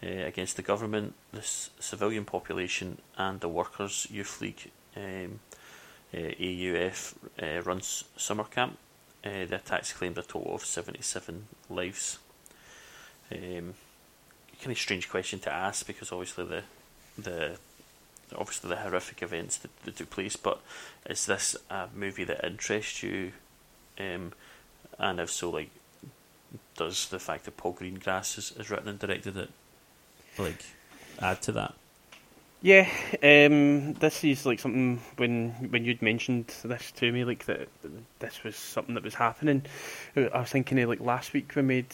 [0.02, 5.40] uh, against the government, the c- civilian population, and the Workers' Youth League um,
[6.12, 8.78] uh, AUF uh, runs summer camp.
[9.24, 12.18] Uh, the attacks claimed a total of 77 lives.
[13.32, 13.74] Um,
[14.60, 16.62] kind of strange question to ask because obviously the
[17.16, 17.56] the
[18.36, 20.60] obviously the horrific events that, that took place, but
[21.08, 23.32] is this a movie that interests you?
[23.98, 24.32] Um,
[24.98, 25.70] and if so, like,
[26.76, 29.50] does the fact that Paul Greengrass has, has written and directed it,
[30.38, 30.64] like,
[31.20, 31.74] add to that?
[32.64, 32.88] Yeah,
[33.22, 37.68] um, this is like something when when you'd mentioned this to me, like that
[38.20, 39.66] this was something that was happening.
[40.16, 41.88] I was thinking of like last week we made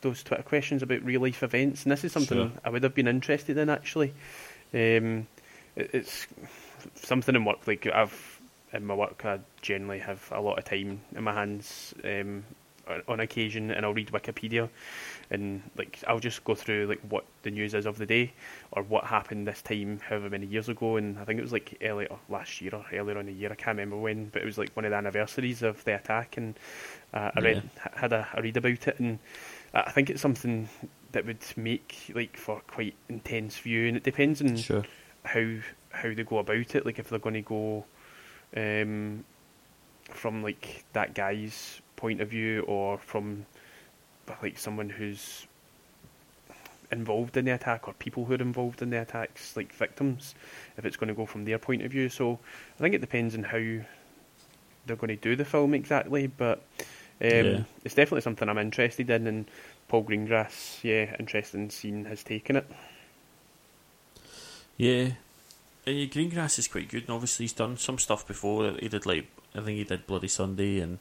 [0.00, 2.52] those Twitter questions about real life events, and this is something Sure.
[2.64, 4.14] I would have been interested in actually.
[4.72, 5.26] Um,
[5.74, 6.28] it, it's
[6.94, 8.40] something in work like I've
[8.72, 12.44] in my work I generally have a lot of time in my hands um,
[12.88, 14.68] on- on occasion, and I'll read Wikipedia,
[15.30, 18.32] and like I'll just go through like what the news is of the day
[18.72, 21.76] or what happened this time, however many years ago, and I think it was like
[21.82, 23.50] earlier last year or earlier in the year.
[23.52, 26.36] I can't remember when, but it was like one of the anniversaries of the attack,
[26.36, 26.58] and
[27.14, 29.18] uh, I read had a, a read about it, and
[29.74, 30.68] I think it's something
[31.12, 33.96] that would make like for quite intense viewing.
[33.96, 34.84] It depends on Sure.
[35.24, 35.56] how
[35.90, 36.84] how they go about it.
[36.86, 37.84] Like if they're going to go
[38.56, 39.24] um,
[40.10, 43.46] from like that guy's point of view, or from
[44.42, 45.46] like someone who's
[46.90, 50.34] involved in the attack, or people who are involved in the attacks, like victims.
[50.76, 52.40] If it's going to go from their point of view, so
[52.76, 53.58] I think it depends on how
[54.84, 56.26] they're going to do the film exactly.
[56.26, 56.58] But
[57.20, 57.62] um, Yeah.
[57.84, 59.44] it's definitely something I'm interested in, and
[59.86, 62.66] Paul Greengrass, yeah, interested in seeing has taken it.
[64.76, 65.10] Yeah.
[65.86, 68.72] Uh, Greengrass is quite good, and obviously he's done some stuff before.
[68.80, 70.98] He did like I think he did Bloody Sunday and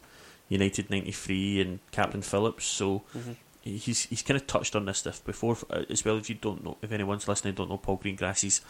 [0.52, 2.66] United '93 and Captain Phillips.
[2.66, 3.04] So
[3.62, 6.18] he's he's kind of touched on this stuff before uh, as well.
[6.18, 8.62] If you don't know, if anyone's listening, don't know Paul Greengrass, he's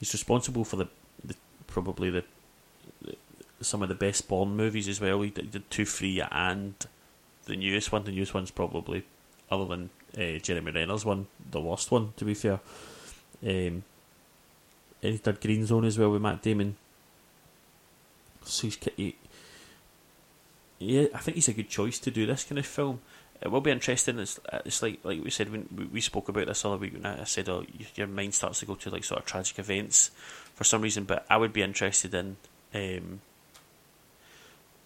[0.00, 0.88] he's responsible for the,
[1.24, 1.36] the
[1.68, 2.24] probably the,
[3.02, 3.16] the
[3.60, 5.22] some of the best Bond movies as well.
[5.22, 6.74] He did, he did two, three, and
[7.44, 8.02] the newest one.
[8.02, 9.04] The newest one's probably
[9.48, 12.14] other than uh, Jeremy Renner's one, the worst one.
[12.16, 12.58] To be fair.
[13.44, 13.84] Um,
[15.04, 16.76] and he did Green Zone as well with Matt Damon.
[18.44, 19.16] So he's he,
[20.82, 23.00] yeah, I think he's a good choice to do this kind of film.
[23.42, 24.18] it will be interesting.
[24.18, 26.94] It's, it's like like we said when we, we spoke about this other week.
[26.94, 27.64] And I said, oh,
[27.96, 30.10] your mind starts to go to like sort of tragic events
[30.54, 31.04] for some reason.
[31.04, 32.36] But I would be interested in,
[32.72, 33.20] um,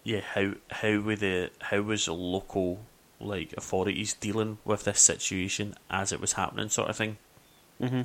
[0.05, 2.81] yeah, how how were the how was the local
[3.21, 7.19] like authorities dealing with this situation as it was happening, sort of thing.
[7.81, 8.03] Mm-hmm.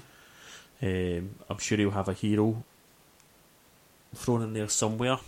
[0.84, 2.64] Um, I'm sure he'll have a hero
[4.16, 5.20] thrown in there somewhere,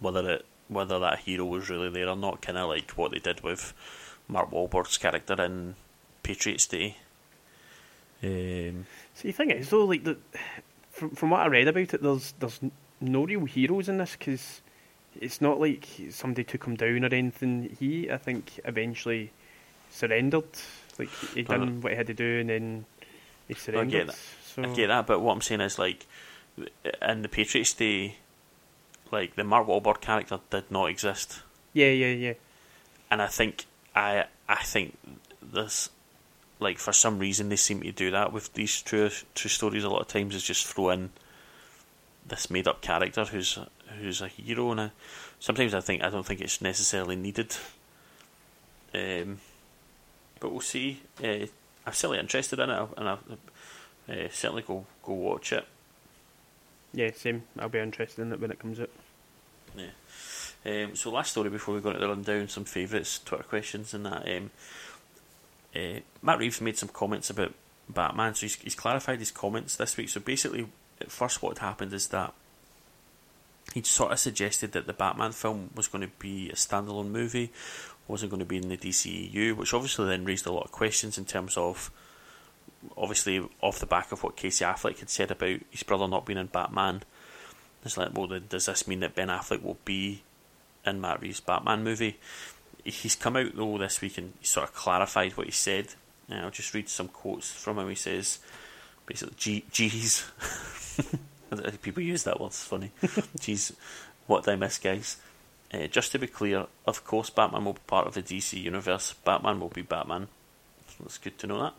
[0.00, 2.40] whether it whether that hero was really there or not.
[2.40, 3.74] Kind of like what they did with
[4.28, 5.74] Mark Wahlberg's character in
[6.22, 6.96] Patriots Day.
[8.22, 10.16] Um, See, the thing is though, like the,
[10.90, 12.60] from from what I read about it, there's there's
[13.00, 14.60] no real heroes in this because
[15.20, 17.76] it's not like somebody took him down or anything.
[17.78, 19.32] He, I think, eventually
[19.90, 20.44] surrendered.
[20.98, 22.84] Like he done what he had to do, and then
[23.48, 24.08] he surrendered.
[24.08, 24.18] that.
[24.44, 26.06] So I get that, but what I'm saying is like
[27.02, 28.16] in the Patriots Day,
[29.10, 31.40] like the Mark Wahlberg character did not exist.
[31.72, 32.34] yeah, yeah, yeah.
[33.10, 34.96] and I think I I think
[35.42, 35.90] this
[36.58, 39.84] like for some reason they seem to do that with these true true stories.
[39.84, 41.10] A lot of times is just throw in
[42.26, 43.58] this made up character who's
[43.98, 44.90] who's a hero, and I,
[45.40, 47.56] sometimes I think I don't think it's necessarily needed.
[48.94, 49.38] Um,
[50.38, 51.00] but we'll see.
[51.22, 51.46] Uh,
[51.86, 53.20] I'm certainly interested in it, and I'll
[54.08, 55.64] uh, certainly go go watch it.
[56.92, 57.44] Yeah, same.
[57.58, 58.90] I'll be interested in it when it comes out.
[60.66, 64.04] Um, so last story before we go into the rundown, some favourites, Twitter questions and
[64.06, 64.28] that.
[64.28, 64.50] Um,
[65.74, 67.54] uh, Matt Reeves made some comments about
[67.88, 70.08] Batman, so he's, he's clarified his comments this week.
[70.08, 70.66] So basically,
[71.00, 72.34] at first what had happened is that
[73.74, 77.52] he'd sort of suggested that the Batman film was going to be a standalone movie,
[78.08, 81.16] wasn't going to be in the DCEU, which obviously then raised a lot of questions
[81.16, 81.90] in terms of,
[82.96, 86.38] obviously, off the back of what Casey Affleck had said about his brother not being
[86.38, 87.02] in Batman.
[87.84, 90.22] It's like, well, then does this mean that Ben Affleck will be
[90.84, 92.18] in Matt Reeves' Batman movie?
[92.84, 95.88] He's come out though this week and he sort of clarified what he said.
[96.28, 97.88] And I'll just read some quotes from him.
[97.88, 98.38] He says,
[99.06, 100.24] basically, geez."
[101.82, 102.48] People use that word.
[102.48, 102.92] It's funny.
[103.40, 103.72] Geez,
[104.26, 105.16] what did I miss, guys?
[105.72, 109.14] Uh, just to be clear, of course, Batman will be part of the DC universe.
[109.24, 110.28] Batman will be Batman.
[111.00, 111.74] That's good to know that.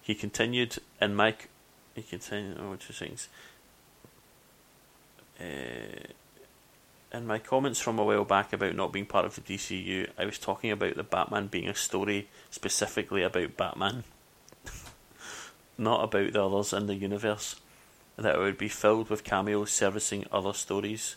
[0.00, 1.48] He continued and Mike,
[1.94, 2.58] He continued.
[2.60, 3.28] Oh, two things.
[5.40, 6.12] Uh,
[7.12, 10.24] in my comments from a while back about not being part of the DCU, I
[10.26, 14.04] was talking about the Batman being a story specifically about Batman,
[15.78, 17.56] not about the others in the universe.
[18.16, 21.14] That it would be filled with cameos servicing other stories.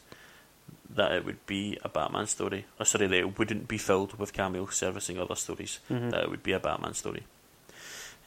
[0.88, 2.66] That it would be a Batman story.
[2.80, 5.80] Or sorry, that it wouldn't be filled with cameos servicing other stories.
[5.90, 6.12] Mhm.
[6.12, 7.24] That it would be a Batman story.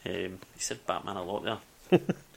[0.05, 2.01] Um, he said Batman a lot there.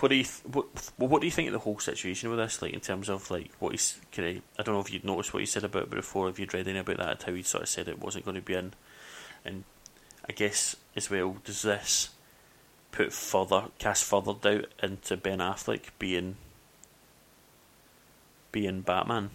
[0.00, 2.62] What do you th- what, what do you think of the whole situation with this?
[2.62, 5.34] Like in terms of like what he's kind of, I don't know if you'd noticed
[5.34, 6.28] what he said about before.
[6.28, 8.40] If you'd read any about that, how he sort of said it wasn't going to
[8.40, 8.72] be in,
[9.44, 9.64] and
[10.28, 12.10] I guess as well, does this
[12.92, 16.36] put further cast further doubt into Ben Affleck being
[18.52, 19.30] being Batman?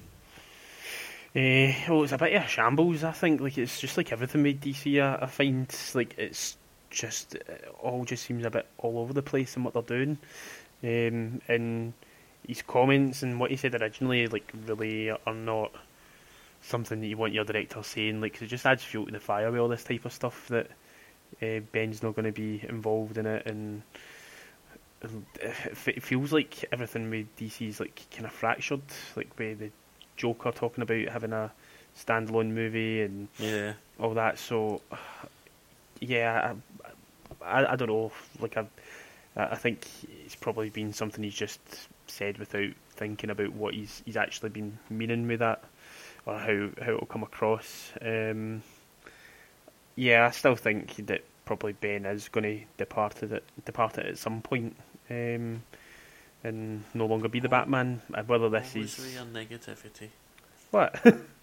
[1.36, 3.04] Uh, well, it's a bit of a shambles.
[3.04, 5.02] I think like it's just like everything with DC.
[5.02, 6.56] I, I find like it's
[6.90, 10.18] just it all just seems a bit all over the place in what they're doing,
[10.84, 11.94] um, and
[12.48, 15.72] his comments and what he said originally like really are not
[16.62, 18.22] something that you want your director saying.
[18.22, 20.48] Like 'cause it just adds fuel to the fire with all this type of stuff
[20.48, 20.68] that
[21.42, 23.84] uh, Ben's not going to be involved in it and.
[25.04, 25.12] It
[25.86, 28.82] it feels like everything with DC is like kind of fractured,
[29.16, 29.70] like with the
[30.16, 31.52] Joker talking about having a
[31.96, 34.40] standalone movie and Yeah, all that.
[34.40, 34.82] So,
[36.00, 36.54] yeah,
[37.44, 38.12] I, I, I don't know.
[38.40, 38.66] Like I,
[39.36, 39.86] I think
[40.26, 41.60] it's probably been something he's just
[42.08, 45.64] said without thinking about what he's he's actually been meaning with that,
[46.26, 47.92] or how how it'll come across.
[48.02, 48.64] Um,
[49.96, 54.18] yeah, I still think that probably Ben is going to depart it depart it at
[54.18, 54.76] some point.
[55.10, 55.64] Um,
[56.44, 58.02] and no longer be the Batman.
[58.14, 60.10] Uh, Whether this Always is your negativity.
[60.72, 61.02] what?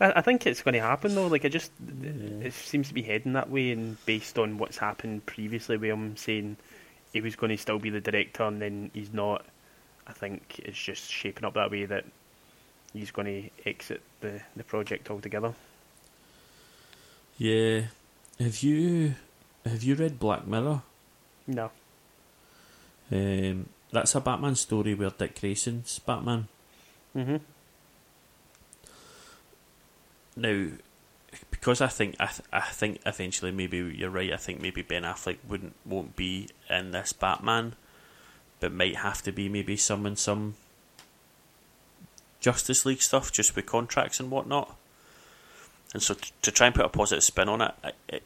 [0.00, 1.26] I, I think it's going to happen though.
[1.28, 1.70] Like, I just
[2.02, 2.10] Yeah.
[2.46, 6.16] it seems to be heading that way, and based on what's happened previously, where I'm
[6.16, 6.56] saying
[7.12, 9.44] he was going to still be the director, and then he's not.
[10.06, 12.04] I think it's just shaping up that way that
[12.92, 15.54] he's going to exit the the project altogether.
[17.38, 17.82] Yeah,
[18.38, 19.14] have you
[19.64, 20.82] have you read Black Mirror?
[21.46, 21.70] No.
[23.10, 26.48] Um, that's a Batman story where Dick Grayson's Batman.
[27.16, 27.40] Mhm.
[30.36, 30.68] Now,
[31.50, 34.32] because I think I, th- I think eventually maybe you're right.
[34.32, 37.74] I think maybe Ben Affleck wouldn't won't be in this Batman,
[38.60, 40.54] but might have to be maybe some in some
[42.40, 44.76] Justice League stuff just with contracts and whatnot.
[45.92, 48.22] and so t- to try and put a positive spin on it,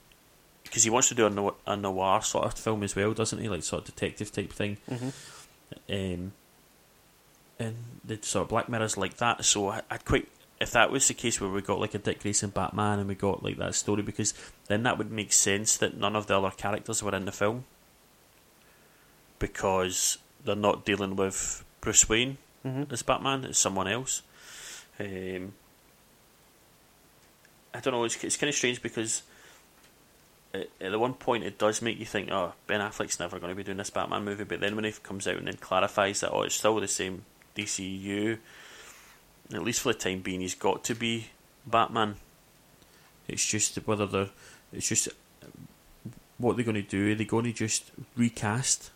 [0.65, 3.39] because he wants to do a, no- a noir sort of film as well, doesn't
[3.41, 3.49] he?
[3.49, 4.79] Like sort of detective type thing.
[4.91, 5.09] Mm-hmm.
[5.91, 6.33] Um,
[7.61, 9.45] and the sort of Black Mirror's like that.
[9.45, 10.29] So I, I'd quite
[10.61, 13.15] if that was the case where we got like a Dick Grayson Batman and we
[13.15, 14.35] got like that story, because
[14.67, 17.65] then that would make sense that none of the other characters were in the film
[19.39, 22.93] because they're not dealing with Bruce Wayne Mm-hmm.
[22.93, 24.23] as Batman; it's someone else.
[24.99, 25.53] Um,
[27.73, 28.03] I don't know.
[28.03, 29.23] It's it's kind of strange because
[30.53, 33.51] at, at the one point it does make you think, oh, Ben Affleck's never going
[33.53, 34.43] to be doing this Batman movie.
[34.43, 37.25] But then when he comes out and then clarifies that, oh, it's still the same
[37.57, 38.39] DCU.
[39.53, 41.29] At least for the time being, he's got to be
[41.67, 42.17] Batman.
[43.27, 44.31] It's just whether they're.
[44.73, 45.09] It's just
[46.37, 47.13] what they're going to do.
[47.13, 48.91] Are they going to just recast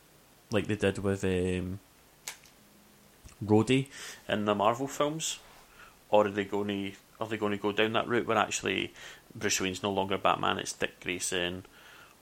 [0.50, 1.80] like they did with um,
[3.44, 3.88] Rhodey
[4.28, 5.38] in the Marvel films,
[6.10, 8.92] or are they going to are they going to go down that route where actually
[9.34, 10.58] Bruce Wayne's no longer Batman?
[10.58, 11.64] It's Dick Grayson,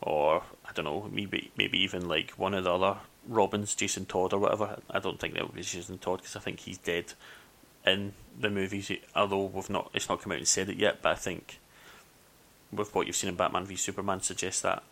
[0.00, 4.32] or I don't know, maybe maybe even like one of the other Robins, Jason Todd
[4.32, 4.78] or whatever.
[4.90, 7.12] I don't think that would be Jason Todd because I think he's dead
[7.86, 8.90] in the movies.
[9.14, 11.58] Although we've not, it's not come out and said it yet, but I think
[12.72, 14.82] with what you've seen in Batman v Superman suggests that.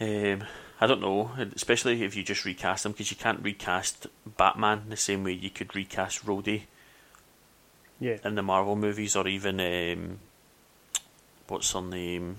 [0.00, 0.44] Um,
[0.80, 4.06] I don't know, especially if you just recast them, because you can't recast
[4.36, 6.62] Batman the same way you could recast Rhodey
[8.00, 8.16] Yeah.
[8.24, 10.18] in the Marvel movies, or even um,
[11.46, 12.36] what's her name?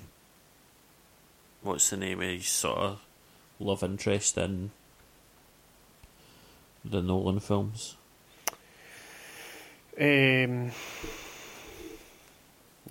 [1.61, 2.99] What's the name of his sort of
[3.59, 4.71] love interest in
[6.83, 7.95] the Nolan films?
[9.99, 10.71] Um.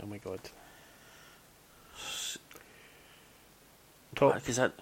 [0.03, 0.41] Oh my god.
[4.15, 4.35] Top.
[4.35, 4.73] Because that.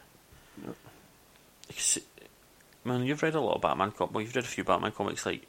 [1.69, 1.99] Cause,
[2.85, 4.15] man, you've read a lot of Batman comics.
[4.15, 5.25] Well, you've read a few Batman comics.
[5.25, 5.47] Like,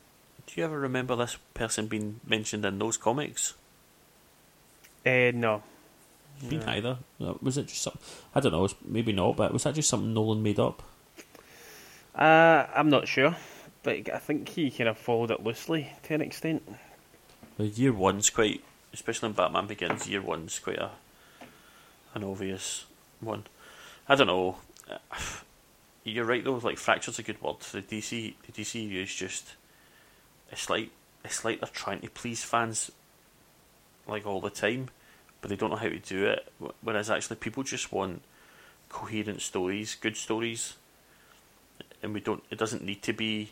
[0.47, 3.55] do you ever remember this person being mentioned in those comics?
[5.05, 5.63] Uh, no.
[6.43, 6.65] Me No.
[6.65, 6.97] neither.
[7.41, 8.01] Was it just something?
[8.35, 8.67] I don't know.
[8.85, 9.35] Maybe not.
[9.35, 10.83] But was that just something Nolan made up?
[12.15, 13.35] Uh, I'm not sure,
[13.83, 16.63] but I think he kind of followed it loosely to an extent.
[17.57, 18.63] Well, year one's quite,
[18.93, 20.07] especially in Batman Begins.
[20.07, 20.91] Year one's quite a
[22.13, 22.85] an obvious
[23.19, 23.45] one.
[24.07, 24.57] I don't know.
[26.03, 26.55] You're right though.
[26.55, 27.59] Like fracture's a good word.
[27.59, 29.55] The DC, the DCU is just.
[30.51, 30.89] It's like
[31.23, 32.91] it's like they're trying to please fans,
[34.07, 34.89] like all the time,
[35.39, 36.51] but they don't know how to do it.
[36.81, 38.21] Whereas actually, people just want
[38.89, 40.75] coherent stories, good stories,
[42.03, 42.43] and we don't.
[42.49, 43.51] It doesn't need to be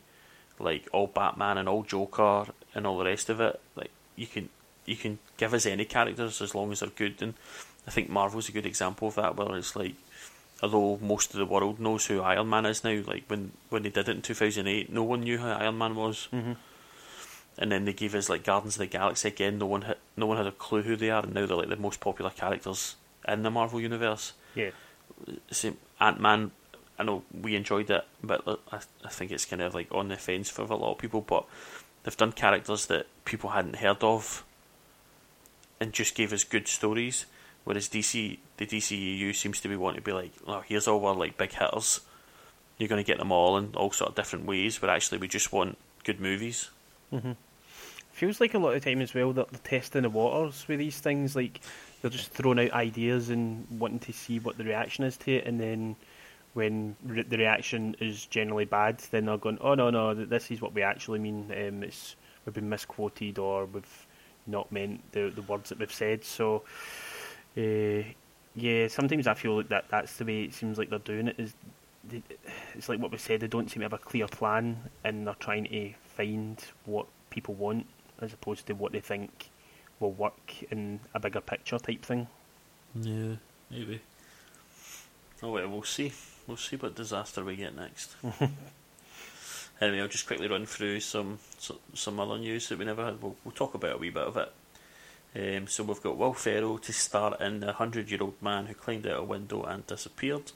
[0.60, 2.46] like all Batman and all Joker
[2.76, 3.60] and all the rest of it.
[3.76, 4.50] Like you can
[4.86, 7.22] you can give us any characters as long as they're good.
[7.22, 7.34] And
[7.88, 9.36] I think Marvel's a good example of that.
[9.36, 9.96] Where it's like,
[10.62, 13.90] although most of the world knows who Iron Man is now, like when when they
[13.90, 16.28] did it in two thousand eight, no one knew who Iron Man was.
[16.34, 16.54] Mm-hmm.
[17.58, 19.58] And then they gave us like Guardians of the Galaxy again.
[19.58, 21.70] No one had no one had a clue who they are, and now they're like
[21.70, 22.96] the most popular characters
[23.28, 24.34] in the Marvel universe.
[24.56, 24.72] Yeah.
[25.52, 26.52] Same Ant Man.
[27.00, 30.18] I know we enjoyed it, but I, I think it's kind of like on the
[30.18, 31.22] fence for a lot of people.
[31.22, 31.46] But
[32.04, 34.44] they've done characters that people hadn't heard of,
[35.80, 37.26] and just gave us good stories.
[37.64, 41.16] Whereas DC, the DCEU seems to be wanting to be like, oh, here's all our
[41.16, 42.02] like big hitters.
[42.78, 44.78] You're going to get them all in all sort of different ways.
[44.78, 46.70] But actually, we just want good movies.
[47.14, 47.34] Mm-hmm.
[48.12, 51.00] Feels like a lot of time as well that they're testing the waters with these
[51.00, 51.36] things.
[51.36, 51.62] Like
[52.02, 55.46] they're just throwing out ideas and wanting to see what the reaction is to it,
[55.46, 55.96] and then
[56.54, 60.62] when re- the reaction is generally bad, then they're going, "Oh no, no, this is
[60.62, 61.52] what we actually mean.
[61.52, 64.08] Um, it's we've been misquoted or we've
[64.48, 66.64] not meant the the words that we've said." So,
[67.58, 68.04] uh,
[68.56, 71.36] yeah, sometimes I feel like that that's the way it seems like they're doing it.
[71.40, 71.54] Is
[72.08, 72.24] they,
[72.76, 73.42] it's like what we said.
[73.42, 77.54] They don't seem to have a clear plan, and they're trying to find what people
[77.54, 77.86] want
[78.22, 79.50] as opposed to what they think
[80.00, 82.28] will work in a bigger picture type thing.
[82.96, 83.36] Yeah,
[83.70, 84.02] maybe.
[85.42, 86.12] Oh well, we'll see.
[86.50, 88.16] We'll see what disaster we get next.
[89.80, 91.38] anyway, I'll just quickly run through some
[91.94, 93.22] some, other news that we never had.
[93.22, 94.52] We'll, we'll talk about a wee bit of it.
[95.36, 98.74] Um, so we've got Will Ferrell to star in The Hundred Year Old Man Who
[98.74, 100.52] Climbed Out a Window and Disappeared.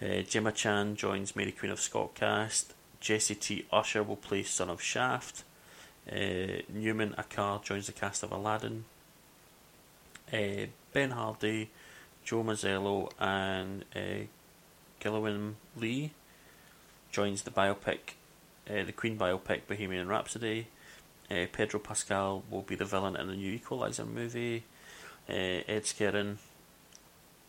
[0.00, 2.72] Uh, Gemma Chan joins Mary Queen of Scott cast.
[2.98, 3.66] Jesse T.
[3.70, 5.44] Usher will play Son of Shaft.
[6.10, 8.86] Uh, Numan Acar joins the cast of Aladdin.
[10.32, 11.68] Uh, ben Hardy,
[12.24, 13.84] Joe Mazzello, and
[15.04, 16.12] uh, Lee
[17.10, 18.14] joins the biopic,
[18.68, 20.68] uh, the Queen biopic Bohemian Rhapsody.
[21.30, 24.64] Uh, Pedro Pascal will be the villain in the new Equalizer movie.
[25.28, 25.32] Uh,
[25.66, 26.36] Ed Skrein,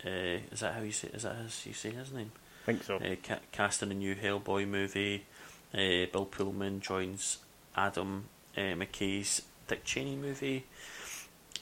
[0.06, 1.10] uh, is that how you say?
[1.14, 2.32] Is that his, you say his name?
[2.64, 2.96] I think so.
[2.96, 5.26] Uh, ca- cast in a new Hellboy movie.
[5.74, 7.38] Uh, Bill Pullman joins
[7.76, 8.26] Adam
[8.56, 10.66] uh, McKay's Dick Cheney movie.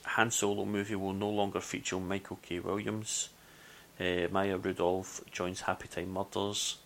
[0.03, 2.59] Han Solo movie will no longer feature Michael K.
[2.59, 3.29] Williams.
[3.99, 6.77] Uh, Maya Rudolph joins Happy Time Murders.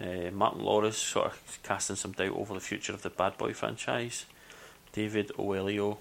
[0.00, 3.52] Uh, Martin Lawrence sort of casting some doubt over the future of the Bad Boy
[3.52, 4.26] franchise.
[4.92, 5.98] David Oelio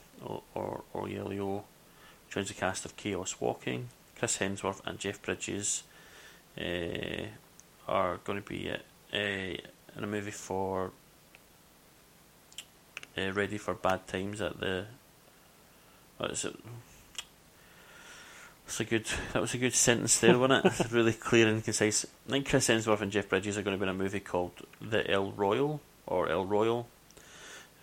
[0.55, 1.63] or, Oelio
[2.29, 3.89] joins the cast of Chaos Walking.
[4.17, 5.83] Chris Hemsworth and Jeff Bridges
[6.59, 7.25] uh,
[7.87, 8.71] are going to be
[9.13, 10.91] in a movie for
[13.17, 14.85] Ready for Bad Times at the.
[16.17, 16.55] What is it?
[18.67, 19.07] That's a good.
[19.31, 20.91] That was a good sentence there, wasn't it?
[20.91, 22.05] really clear and concise.
[22.27, 24.51] I think Chris Hemsworth and Jeff Bridges are going to be in a movie called
[24.81, 26.85] The El Royale or El Royale.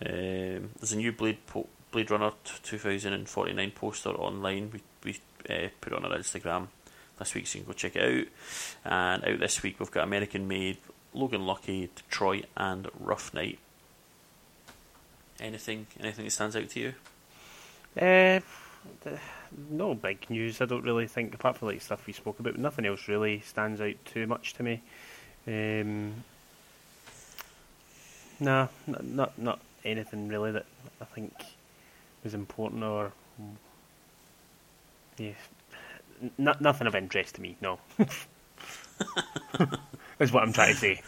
[0.04, 2.32] Um, there's a new Blade po- Blade Runner
[2.64, 4.72] 2049 poster online.
[4.72, 6.68] We we uh, put on our Instagram
[7.18, 8.26] this week, so you can go check it out.
[8.84, 10.76] And out this week, we've got American Made,
[11.14, 13.58] Logan Lucky, Detroit, and Rough Night.
[15.40, 16.94] Anything, anything that stands out to you?
[17.98, 18.40] Uh,
[19.70, 20.60] no big news.
[20.60, 23.80] I don't really think, apart from like stuff we spoke about, nothing else really stands
[23.80, 24.82] out too much to me.
[25.46, 26.24] Um,
[28.40, 30.66] nah, not, not not anything really that
[31.00, 31.32] I think
[32.22, 33.12] was important or
[35.18, 35.32] yeah,
[36.38, 37.56] n- nothing of interest to me.
[37.60, 37.78] No,
[40.18, 41.02] is what I'm trying to say.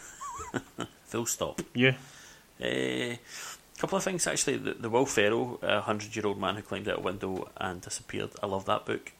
[1.05, 1.61] Full stop.
[1.73, 1.95] Yeah.
[3.77, 4.57] A couple of things actually.
[4.57, 8.31] The, the Will Ferrell, a hundred-year-old man who climbed out a window and disappeared.
[8.41, 9.11] I love that book,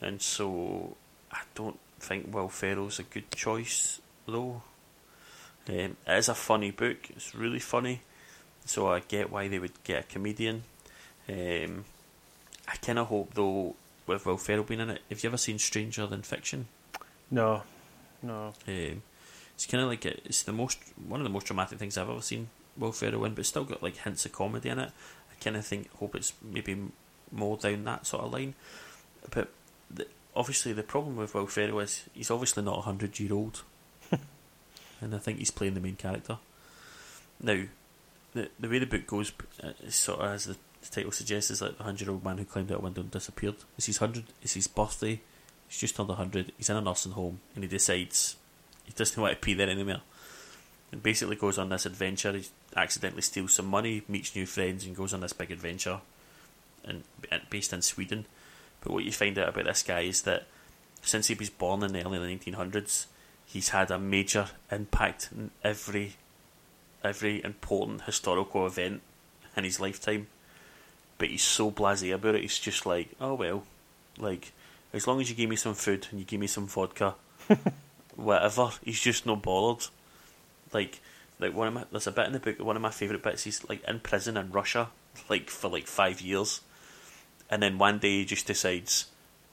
[0.00, 0.96] and so
[1.30, 4.62] I don't think Will Ferrell's a good choice though.
[5.68, 6.96] Um, it is a funny book.
[7.10, 8.00] It's really funny,
[8.64, 10.64] so I get why they would get a comedian.
[11.28, 11.84] Um,
[12.66, 13.76] I kind of hope though
[14.08, 15.02] with Will Ferrell being in it.
[15.08, 16.66] Have you ever seen Stranger Than Fiction?
[17.30, 17.62] No,
[18.22, 18.54] no.
[18.66, 19.02] Um,
[19.54, 22.10] it's kind of like a, it's the most one of the most dramatic things I've
[22.10, 22.48] ever seen
[22.78, 24.90] Will Ferrell in, but still got like hints of comedy in it.
[25.30, 26.76] I kind of think hope it's maybe
[27.30, 28.54] more down that sort of line.
[29.30, 29.50] But
[29.90, 33.62] the, obviously, the problem with Will Ferrell is he's obviously not a hundred year old,
[35.00, 36.38] and I think he's playing the main character.
[37.40, 37.62] Now,
[38.34, 41.50] the the way the book goes uh, is sort of as the the title suggests
[41.50, 43.56] is like the hundred year old man who climbed out a window and disappeared.
[43.76, 44.24] It's his hundred.
[44.42, 45.20] It's his birthday.
[45.68, 46.52] He's just turned hundred.
[46.56, 48.36] He's in a nursing home, and he decides
[48.84, 50.02] he doesn't want to be there anymore.
[50.90, 52.32] And basically goes on this adventure.
[52.32, 56.00] He accidentally steals some money, meets new friends, and goes on this big adventure,
[56.84, 58.24] and, and based in Sweden.
[58.80, 60.46] But what you find out about this guy is that
[61.02, 63.06] since he was born in the early 1900s,
[63.44, 66.16] he's had a major impact in every
[67.04, 69.00] every important historical event
[69.56, 70.26] in his lifetime
[71.18, 72.42] but he's so blasé about it.
[72.42, 73.64] He's just like, oh well,
[74.18, 74.52] like
[74.92, 77.16] as long as you give me some food and you give me some vodka,
[78.16, 78.70] whatever.
[78.84, 79.88] He's just not bothered.
[80.72, 81.00] Like,
[81.38, 82.58] like one of my there's a bit in the book.
[82.60, 83.44] One of my favorite bits.
[83.44, 84.90] He's like in prison in Russia,
[85.28, 86.60] like for like five years,
[87.50, 89.06] and then one day he just decides,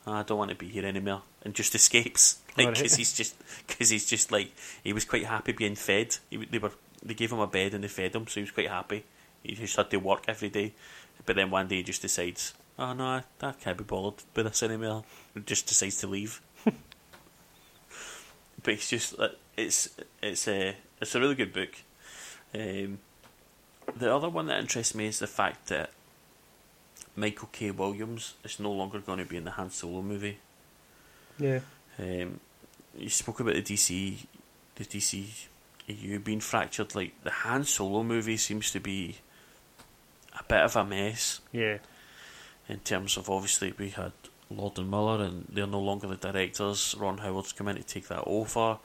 [0.07, 2.39] oh, I don't want to be here anymore, and just escapes.
[2.57, 2.97] Like, because right.
[2.99, 3.36] he's just
[3.68, 6.16] because he's just like he was quite happy being fed.
[6.30, 6.72] He, they were
[7.03, 9.03] they gave him a bed and they fed him, so he was quite happy.
[9.43, 10.72] He just had to work every day.
[11.26, 14.45] But then one day he just decides, oh no, I, I can't be bothered with
[14.45, 15.03] this anymore.
[15.34, 16.41] And just decides to leave.
[16.63, 16.76] but
[18.66, 19.16] it's just
[19.57, 19.89] it's
[20.22, 21.76] it's a it's a really good book.
[22.54, 23.00] Um,
[23.96, 25.91] the other one that interests me is the fact that
[27.16, 27.72] Michael K.
[27.72, 30.38] Williams is no longer going to be in the Han Solo movie.
[31.39, 31.60] Yeah.
[32.00, 32.39] Um,
[32.98, 34.18] you spoke about the DC,
[34.76, 35.48] the DC
[35.88, 36.96] EU being fractured.
[36.96, 39.18] Like the Han Solo movie seems to be
[40.38, 41.41] a bit of a mess.
[41.52, 41.78] Yeah.
[42.68, 44.12] In terms of obviously we had
[44.50, 46.96] Lord and Miller and they're no longer the directors.
[46.98, 48.80] Ron Howard's come in to take that over.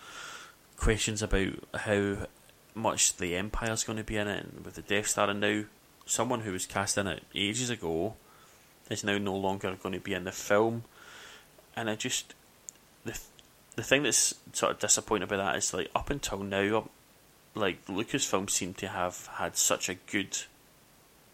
[0.80, 2.26] Questions about how
[2.74, 5.64] much the Empire's going to be in it and with the Death Star and now
[6.06, 8.14] someone who was cast in it ages ago
[8.90, 10.84] is now no longer going to be in the film.
[11.76, 12.34] And I just
[13.04, 13.18] the
[13.76, 16.88] the thing that's sort of disappointing about that is like up until now,
[17.54, 20.38] like Lucasfilm seemed to have had such a good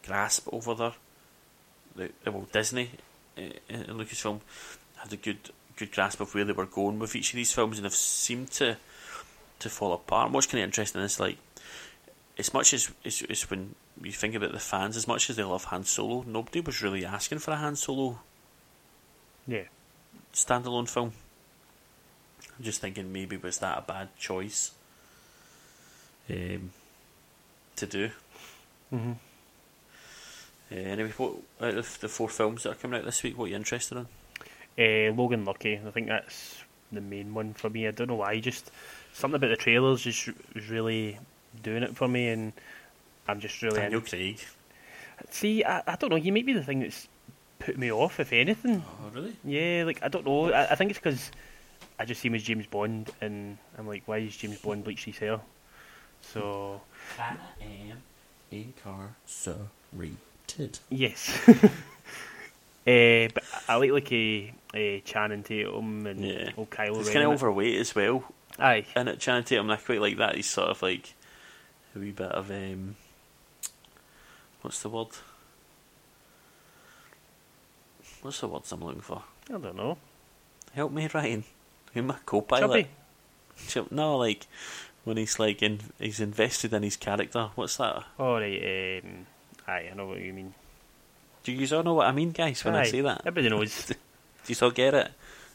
[0.04, 0.92] grasp over there.
[1.94, 2.90] The, well, Disney
[3.38, 4.40] uh, and Lucasfilm
[4.96, 7.78] had a good good grasp of where they were going with each of these films,
[7.78, 8.76] and have seemed to
[9.58, 10.26] to fall apart.
[10.26, 11.38] And what's kind of interesting is like,
[12.38, 15.42] as much as, as, as when you think about the fans, as much as they
[15.42, 18.18] love Han Solo, nobody was really asking for a Han Solo.
[19.46, 19.64] Yeah.
[20.34, 21.12] Standalone film.
[22.58, 24.72] I'm just thinking maybe was that a bad choice
[26.28, 26.70] um,
[27.76, 28.10] to do.
[28.92, 29.12] Mm-hmm.
[30.70, 33.46] Uh, anyway, what out of the four films that are coming out this week, what
[33.46, 34.06] are you interested in?
[34.78, 35.80] Uh, Logan Lucky.
[35.84, 36.56] I think that's
[36.90, 37.86] the main one for me.
[37.86, 38.40] I don't know why.
[38.40, 38.70] Just
[39.16, 41.18] something about the trailers just was really
[41.62, 42.52] doing it for me, and
[43.26, 43.80] I'm just really.
[43.80, 44.38] Daniel Craig.
[45.30, 46.16] See, I, I don't know.
[46.16, 47.08] He might be the thing that's
[47.58, 48.84] put me off, if anything.
[49.02, 49.34] Oh, really?
[49.44, 50.52] Yeah, like I don't know.
[50.52, 51.30] I, I think it's because
[51.98, 55.06] I just see him as James Bond, and I'm like, why is James Bond bleached
[55.06, 55.40] his hair?
[56.20, 56.80] So
[57.18, 58.02] I am
[58.50, 60.78] incarcerated.
[60.90, 61.38] yes.
[61.48, 61.54] uh,
[63.34, 66.50] but I like like a, a Channing Tatum and Yeah.
[66.56, 68.24] old Kylo He's kind of overweight as well.
[68.58, 68.86] Aye.
[68.94, 70.34] And at Channing Tatum, I quite like that.
[70.36, 71.14] He's sort of like
[71.94, 72.96] a wee bit of um,
[74.62, 75.08] what's the word?
[78.22, 79.22] What's the words I'm looking for?
[79.48, 79.98] I don't know.
[80.74, 81.44] Help me, Ryan.
[81.94, 82.66] Who's my co-pilot?
[82.68, 82.88] Chubby.
[83.68, 84.46] Chub- No, like
[85.04, 87.50] when he's like in, he's invested in his character.
[87.54, 88.04] What's that?
[88.18, 89.00] Oh, right.
[89.04, 89.26] Um,
[89.68, 90.54] aye, I know what you mean.
[91.44, 92.64] Do you all know what I mean, guys?
[92.64, 93.86] When I say that, everybody knows.
[94.46, 95.12] Do you all get it?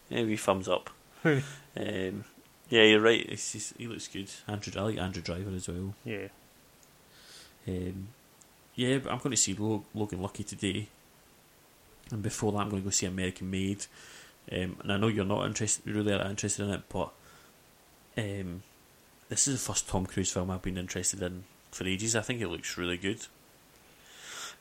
[0.10, 0.90] Maybe thumbs up.
[1.26, 2.24] um,
[2.72, 3.30] yeah, you're right.
[3.30, 4.32] Just, he looks good.
[4.48, 5.94] Andrew, I like Andrew Driver as well.
[6.04, 6.28] yeah.
[7.68, 8.08] Um,
[8.74, 10.88] yeah, but I'm going to see Logan Lucky today,
[12.10, 13.86] and before that, I'm going to go see American Made.
[14.52, 17.12] Um, and I know you're not interested, really are interested in it, but
[18.18, 18.64] um,
[19.30, 22.16] this is the first Tom Cruise film I've been interested in for ages.
[22.16, 23.28] I think it looks really good.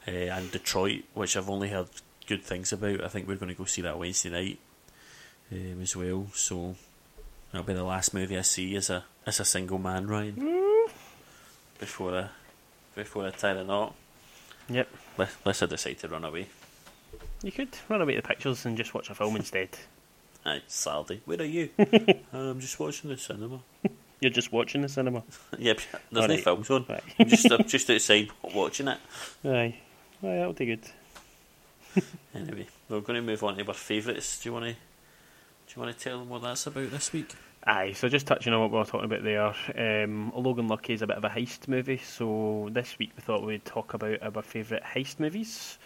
[0.07, 1.89] Uh, and Detroit, which I've only heard
[2.27, 3.03] good things about.
[3.03, 4.59] I think we're going to go see that Wednesday night
[5.53, 6.27] um, as well.
[6.35, 6.77] So
[7.53, 10.35] that'll be the last movie I see as a as a single man, Ryan.
[10.35, 10.91] Mm.
[11.79, 12.29] Before I
[12.95, 13.95] before I tie the knot.
[14.69, 14.89] Yep.
[15.45, 16.47] Unless I decide to run away.
[17.43, 19.71] You could run away to the pictures and just watch a film instead.
[20.45, 21.21] Aye, Saturday.
[21.25, 21.71] Where are you?
[22.33, 23.61] I'm just watching the cinema.
[24.21, 25.23] You're just watching the cinema.
[25.59, 26.45] yeah, but there's no Alright.
[26.45, 26.87] films on.
[26.89, 27.03] Right.
[27.19, 28.99] I'm just I'm just outside watching it.
[29.45, 29.49] Aye.
[29.49, 29.75] Aye,
[30.23, 30.85] that'll be good.
[32.33, 34.41] Anyway, we're going to move on to our favourites.
[34.41, 34.75] Do you want to?
[35.71, 37.33] Do you want to tell them what that's about this week?
[37.63, 41.03] Aye, so just touching on what we were talking about there, um, Logan Lucky is
[41.03, 44.43] a bit of a heist movie, so this week we thought we'd talk about our
[44.43, 45.79] favourite heist movies.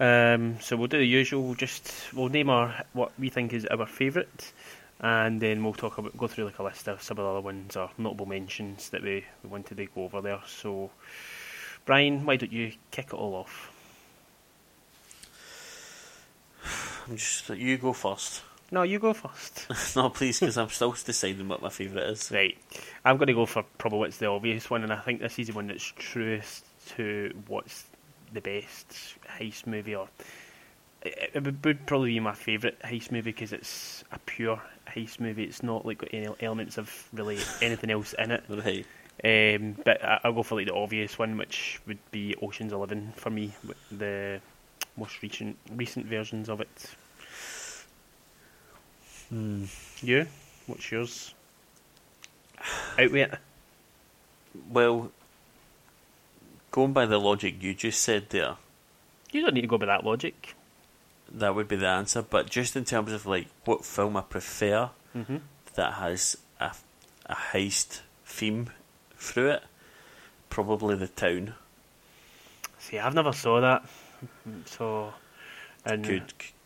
[0.00, 3.64] Um, so we'll do the usual, we'll just we'll name our what we think is
[3.66, 4.52] our favourite,
[4.98, 7.40] and then we'll talk about go through like a list of some of the other
[7.40, 10.40] ones or notable mentions that we, we wanted to go over there.
[10.48, 10.90] So,
[11.84, 13.70] Brian, why don't you kick it all off?
[17.08, 18.42] I'm just you go first.
[18.74, 19.68] No, you go first.
[19.96, 22.28] no, please, because I'm still deciding what my favourite is.
[22.32, 22.58] Right.
[23.04, 25.46] I'm going to go for probably what's the obvious one, and I think this is
[25.46, 26.64] the one that's truest
[26.96, 27.84] to what's
[28.32, 30.08] the best heist movie, or
[31.02, 35.44] it, it would- probably be my favourite heist movie because it's a pure heist movie.
[35.44, 38.42] It's not like got any elements of really anything else in it.
[38.48, 38.84] Right.
[39.22, 43.12] Um, but I- I'll go for like the obvious one, which would be Ocean's Eleven
[43.14, 44.40] for me, with the
[44.96, 46.90] most recent recent versions of it.
[49.34, 49.64] Hmm.
[50.00, 50.28] You,
[50.68, 51.34] what's yours?
[52.96, 53.34] Out with it.
[54.70, 55.10] Well,
[56.70, 58.54] going by the logic you just said there,
[59.32, 60.54] You don't need to go by that logic.
[61.32, 62.22] that would be the answer.
[62.22, 65.38] But just in terms of like what film I prefer Mm-hmm.
[65.74, 66.70] that has a,
[67.26, 68.70] a heist theme
[69.16, 69.62] through it,
[70.48, 71.54] probably The Town.
[72.78, 73.84] See, I've never saw that,
[74.66, 75.12] so
[75.84, 76.04] and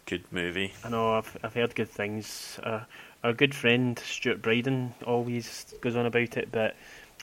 [0.09, 0.73] good movie.
[0.83, 2.59] I know I've I've heard good things.
[2.63, 2.81] Uh,
[3.23, 6.75] our good friend Stuart Bryden always goes on about it, but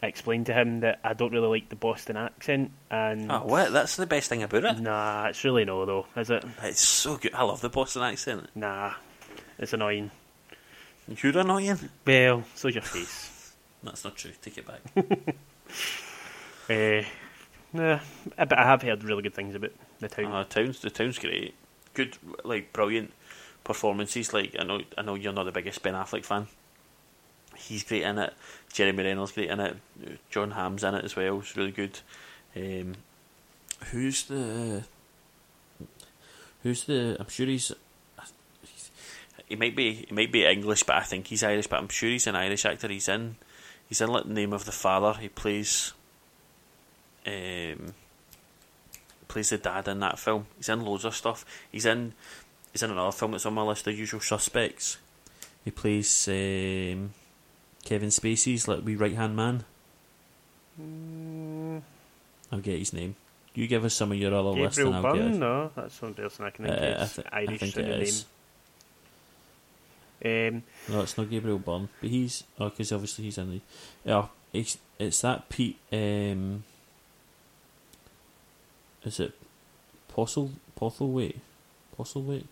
[0.04, 3.74] I explained to him that I don't really like the Boston accent, and Oh, what?
[3.74, 4.80] That's the best thing about it.
[4.80, 6.46] Nah, it's really no though, is it?
[6.62, 7.34] It's so good.
[7.34, 8.50] I love the Boston accent.
[8.56, 8.94] Nah,
[9.58, 10.12] it's annoying.
[11.08, 11.90] You're annoying.
[12.06, 13.54] Well, so's your face.
[13.84, 14.32] That's not true.
[14.42, 14.82] Take it back.
[16.70, 17.08] uh,
[17.74, 18.00] nah,
[18.38, 20.32] but I have heard really good things about the town.
[20.32, 21.56] Uh, town's the town's great.
[21.96, 23.12] Good, like brilliant
[23.64, 24.34] performances.
[24.34, 26.48] Like I know, I know you're not the biggest Ben Affleck fan.
[27.56, 28.34] He's great in it.
[28.72, 29.78] Jeremy Renner's great in it.
[30.30, 31.40] Jon Hamm's in it as well.
[31.40, 32.00] It's really good.
[32.56, 32.96] Um,
[33.92, 34.84] who's the?
[36.64, 37.18] Who's the?
[37.20, 37.72] I'm sure he's.
[39.48, 40.06] He might be.
[40.08, 41.68] He might be English, but I think he's Irish.
[41.68, 42.88] But I'm sure he's an Irish actor.
[42.88, 43.36] He's in.
[43.88, 45.20] He's in like Name of the Father.
[45.20, 45.94] He plays.
[47.26, 47.94] Um,
[49.36, 50.48] plays the dad in that film.
[50.56, 51.44] He's in loads of stuff.
[51.72, 52.14] He's in
[52.72, 54.98] he's in another film that's on my list, The Usual Suspects.
[55.66, 57.12] He plays um,
[57.84, 59.66] Kevin Spacey's like wee right hand man.
[60.82, 61.82] Mm,
[62.52, 63.16] I'll get his name.
[63.54, 65.34] You give us some of your other list and I'll get Byrne?
[65.34, 65.38] it.
[65.38, 68.02] No, that's one person I can think Uh, I, it's th- I Irish think it
[68.02, 68.26] is.
[70.24, 70.56] name.
[70.58, 73.62] Um, No, it's not Gabriel Byrne, but he's oh, because obviously he's in the
[74.06, 74.28] yeah.
[74.54, 75.78] It's, it's that Pete.
[75.92, 76.64] Um,
[79.06, 79.34] is it
[80.08, 81.38] Postle Postlethwaite?
[81.98, 82.46] Postlethwaite?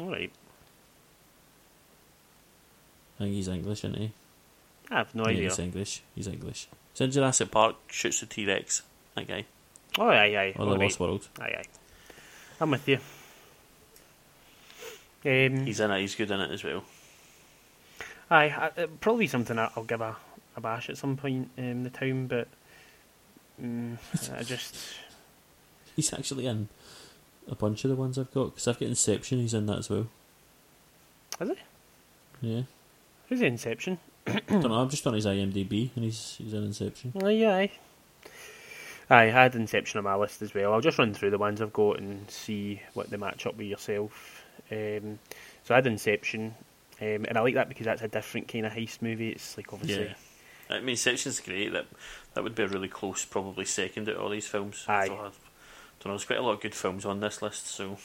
[0.00, 0.30] all right,
[3.18, 4.12] I think he's English, isn't he?
[4.90, 5.42] I have no yeah, idea.
[5.44, 6.02] he's English.
[6.14, 6.68] He's English.
[6.92, 7.76] He's in Jurassic Park.
[7.90, 8.82] Shoots the T Rex.
[9.14, 9.44] That guy.
[9.98, 10.82] Oh, aye, aye, Or the right.
[10.82, 11.28] Lost World.
[11.40, 11.64] aye, aye.
[12.60, 12.98] I'm with you.
[15.24, 16.00] Um, He's in it.
[16.00, 16.84] He's good in it as well.
[18.30, 20.14] aye, I, it'll probably something I'll give a,
[20.56, 22.48] a bash at some point in the town, but
[23.60, 23.96] mm,
[24.38, 24.76] I just
[25.96, 26.68] He's actually in
[27.50, 29.38] a bunch of the ones I've got because I've got Inception.
[29.38, 30.06] He's in that as well.
[31.40, 31.58] is it?
[32.42, 32.62] Yeah,
[33.28, 33.98] Who's Inception?
[34.26, 34.74] I don't know.
[34.74, 37.12] I'm just on his IMDb and he's he's in Inception.
[37.22, 37.72] Oh yeah, aye.
[39.08, 40.72] Aye, I had Inception on my list as well.
[40.72, 43.68] I'll just run through the ones I've got and see what they match up with
[43.68, 44.42] yourself.
[44.70, 45.18] Um,
[45.64, 46.54] so I had Inception,
[47.00, 49.30] um, and I like that because that's a different kind of heist movie.
[49.30, 50.76] It's like obviously, Yeah.
[50.76, 51.72] I mean, Section's great.
[51.72, 51.86] That
[52.34, 54.84] that would be a really close, probably second of all these films.
[54.88, 55.06] Aye.
[55.06, 55.30] So
[56.04, 56.12] Know.
[56.12, 57.66] There's quite a lot of good films on this list.
[57.66, 57.98] So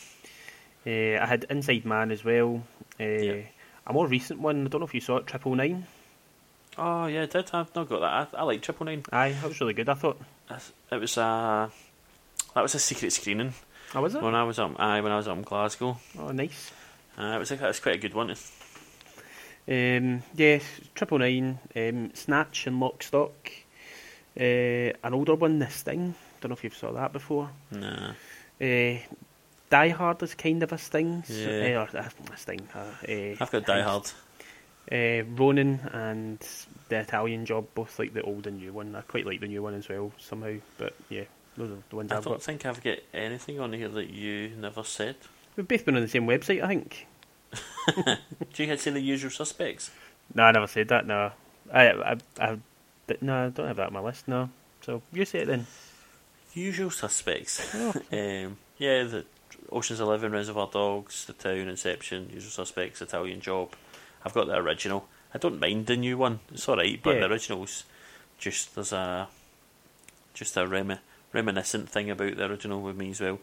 [0.88, 2.64] Uh, I had Inside Man as well.
[3.00, 3.42] Uh, Yeah.
[3.88, 4.66] A more recent one.
[4.66, 5.28] I don't know if you saw it.
[5.28, 5.86] Triple Nine.
[6.78, 7.50] oh yeah, I did.
[7.54, 8.30] I've not got that.
[8.36, 9.04] I, I like Triple Nine.
[9.12, 9.90] Aye, that was really good.
[9.90, 10.20] I thought.
[10.92, 11.70] It was a
[12.56, 13.54] that was a secret screening
[13.96, 14.22] Oh, was it?
[14.22, 14.80] when I was up.
[14.80, 15.98] Aye, when I was up in Glasgow.
[16.20, 16.72] Oh, nice.
[17.18, 18.32] Uh, it was like, it was quite a good one.
[19.68, 20.60] Um, yeah,
[20.96, 23.52] Triple Nine, um, Snatch and Lock Stock.
[24.40, 24.44] Uh,
[25.04, 26.16] an older one, this Sting.
[26.42, 27.50] Don't know if you've saw that before.
[27.72, 28.12] Nah.
[28.60, 28.98] Uh,
[29.70, 31.24] Die Hard is kind of a Sting.
[31.28, 31.86] Yeah.
[31.94, 32.68] uh, or, uh, a Sting.
[32.76, 34.12] Uh, uh, I've got Die Hard.
[34.92, 36.40] Uh, Ronin and
[36.90, 38.96] The Italian Job, both like the old and new one.
[38.96, 40.56] I quite like the new one as well somehow.
[40.78, 41.24] But yeah,
[41.56, 42.44] those are the ones I I've don't got.
[42.44, 45.16] think I've got anything on here that you never said.
[45.56, 47.08] We've both been on the same website, I think.
[48.54, 49.92] Do you had say the usual suspects?
[50.34, 51.06] No, I never said that.
[51.06, 51.32] No,
[51.74, 52.58] I, I, I,
[53.22, 54.28] no, I don't have that on my list.
[54.28, 54.50] No,
[54.82, 55.68] so you say it then.
[56.54, 57.74] Usual suspects.
[57.74, 57.94] Oh.
[58.12, 59.26] Um, yeah, the
[59.72, 63.74] Ocean's Eleven, Reservoir Dogs, The Town, Inception, Usual Suspects, Italian Job.
[64.26, 65.08] I've got the original.
[65.34, 66.40] I don't mind the new one.
[66.52, 67.20] It's all right, but Yeah.
[67.22, 67.84] the original's
[68.38, 69.28] just there's a
[70.34, 71.00] just a remi-
[71.32, 73.40] reminiscent thing about the original with me as well.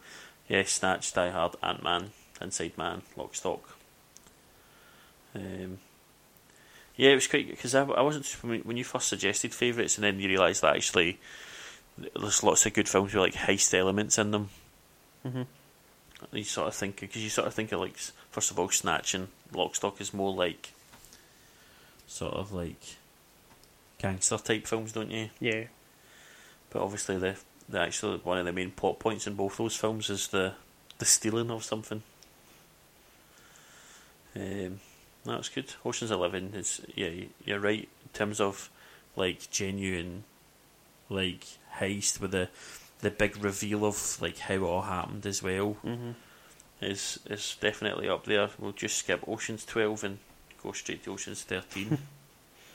[0.47, 3.77] Yeah, Snatch, Die Hard, Ant Man, Inside Man, Lock Stock.
[5.35, 5.77] Um,
[6.95, 8.27] yeah, it was quite because I, I wasn't
[8.65, 11.19] when you first suggested favourites, and then you realise that actually
[12.19, 14.49] there's lots of good films with like heist elements in them.
[15.23, 15.43] hmm
[16.31, 17.97] You sort of think because you sort of think of like
[18.31, 20.71] first of all, Snatch and Lock Stock is more like
[22.07, 22.97] sort of like
[23.99, 25.29] gangster type films, don't you?
[25.39, 25.65] Yeah,
[26.69, 27.35] But obviously, the
[27.67, 30.53] the actual one of the main plot points in both those films is the
[30.97, 32.03] the stealing of something.
[34.35, 34.79] Um,
[35.25, 35.73] that's good.
[35.85, 37.09] Ocean's Eleven is yeah,
[37.45, 38.69] you're right in terms of
[39.15, 40.23] like genuine
[41.09, 41.45] like
[41.77, 42.49] heist with the
[43.01, 46.11] the big reveal of like how it all happened as well hmm
[46.81, 48.49] is is definitely up there.
[48.57, 50.17] We'll just skip Ocean's Twelve and
[50.63, 51.97] go straight to Ocean's Thirteen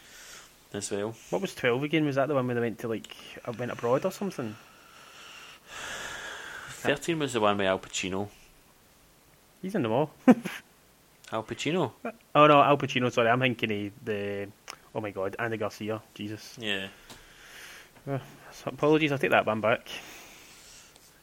[0.74, 1.14] as well.
[1.30, 2.04] What was twelve again?
[2.04, 3.16] Was that the one where they went to like
[3.46, 4.56] uh, went abroad or something?
[6.68, 8.28] Thirteen was the one with Al Pacino.
[9.62, 10.10] He's in them all.
[11.32, 11.92] Al Pacino,
[12.34, 13.10] Oh no, Al Pacino.
[13.10, 14.48] Sorry, I'm thinking of the.
[14.94, 16.02] Oh my God, Andy Garcia.
[16.14, 16.56] Jesus.
[16.60, 16.88] yeah,
[18.06, 18.20] So
[18.66, 19.88] apologies, I'll take that one back.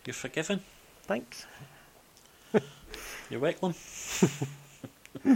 [0.05, 0.61] you're forgiven.
[1.03, 1.45] Thanks.
[3.29, 3.73] You're welcome.
[5.25, 5.35] uh,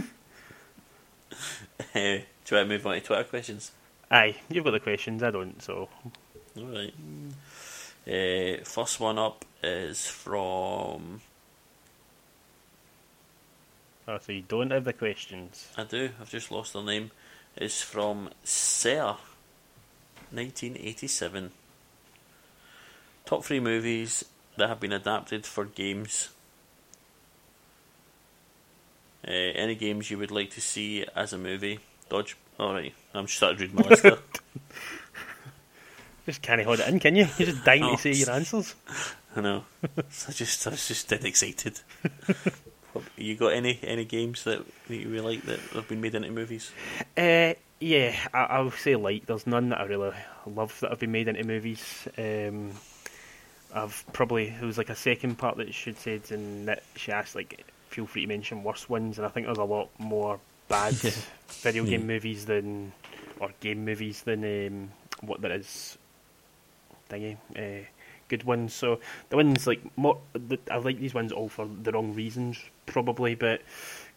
[1.94, 3.72] do you want to move on to Twitter questions?
[4.10, 5.22] Aye, you've got the questions.
[5.22, 5.62] I don't.
[5.62, 5.88] So
[6.56, 6.92] All right.
[8.06, 11.20] Uh, first one up is from
[14.06, 15.68] oh, so you don't have the questions.
[15.76, 16.10] I do.
[16.20, 17.10] I've just lost the name.
[17.56, 19.16] It's from Ser,
[20.36, 21.50] 1987.
[23.24, 24.24] Top three movies
[24.56, 26.28] that have been adapted for games.
[29.26, 31.80] Uh, any games you would like to see as a movie?
[32.08, 32.36] Dodge.
[32.60, 32.94] All right.
[33.14, 34.02] I'm just starting to read my list.
[34.04, 34.18] there.
[36.26, 37.28] Just can't hold it in, can you?
[37.38, 37.94] You're just dying Oh.
[37.94, 38.74] to say your answers.
[39.36, 39.64] I know.
[39.96, 41.80] I just I was just dead excited.
[43.16, 46.72] You got any any games that you really like that have been made into movies?
[47.16, 50.12] Uh, yeah, I, I would say like there's none that I really
[50.46, 52.08] love that have been made into movies.
[52.16, 52.72] Um,
[53.74, 57.34] I've probably there was like a second part that she said, and that she asked
[57.34, 60.94] like, feel free to mention worse ones, and I think there's a lot more bad
[61.02, 61.10] Yeah.
[61.62, 62.06] video game Yeah.
[62.06, 62.92] movies than
[63.40, 64.90] or game movies than um,
[65.26, 65.98] what there is.
[67.10, 67.84] Thingy, uh,
[68.28, 68.72] good ones.
[68.74, 68.98] So
[69.28, 73.34] the ones like more, the, I like these ones all for the wrong reasons, probably.
[73.34, 73.60] But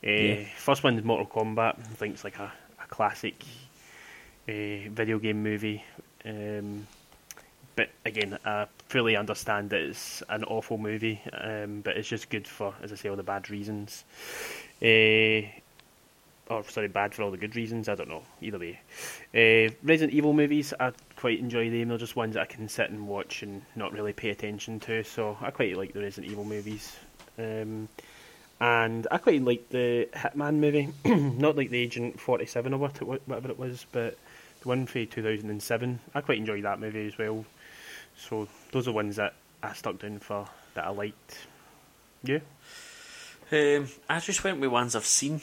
[0.03, 0.45] uh, Yeah.
[0.57, 1.77] first one is Mortal Kombat.
[1.79, 2.51] I think it's like a
[2.89, 3.43] classic
[4.47, 5.83] uh, video game movie.
[6.25, 6.87] Um,
[7.75, 12.47] but again, I fully understand that it's an awful movie, um, but it's just good
[12.47, 14.03] for, as I say, all the bad reasons.
[14.81, 15.47] Uh,
[16.49, 17.87] or sorry, bad for all the good reasons.
[17.87, 18.23] I don't know.
[18.41, 18.79] Either way,
[19.35, 21.89] uh, Resident Evil movies, I quite enjoy them.
[21.89, 25.03] They're just ones that I can sit and watch and not really pay attention to.
[25.03, 26.95] So I quite like the Resident Evil movies.
[27.37, 27.87] Um,
[28.61, 32.97] and I quite like the Hitman movie, not like the Agent Forty Seven or what
[32.97, 34.17] it, wa- whatever it was, but
[34.61, 35.99] the one for two thousand and seven.
[36.13, 37.45] I quite enjoyed that movie as well.
[38.17, 39.33] So those are ones that
[39.63, 41.37] I stuck down for that I liked.
[42.23, 42.39] Yeah.
[43.51, 45.41] Um, I just went with ones I've seen.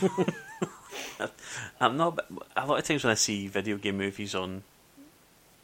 [1.80, 2.18] I'm not.
[2.56, 4.62] A lot of times when I see video game movies on,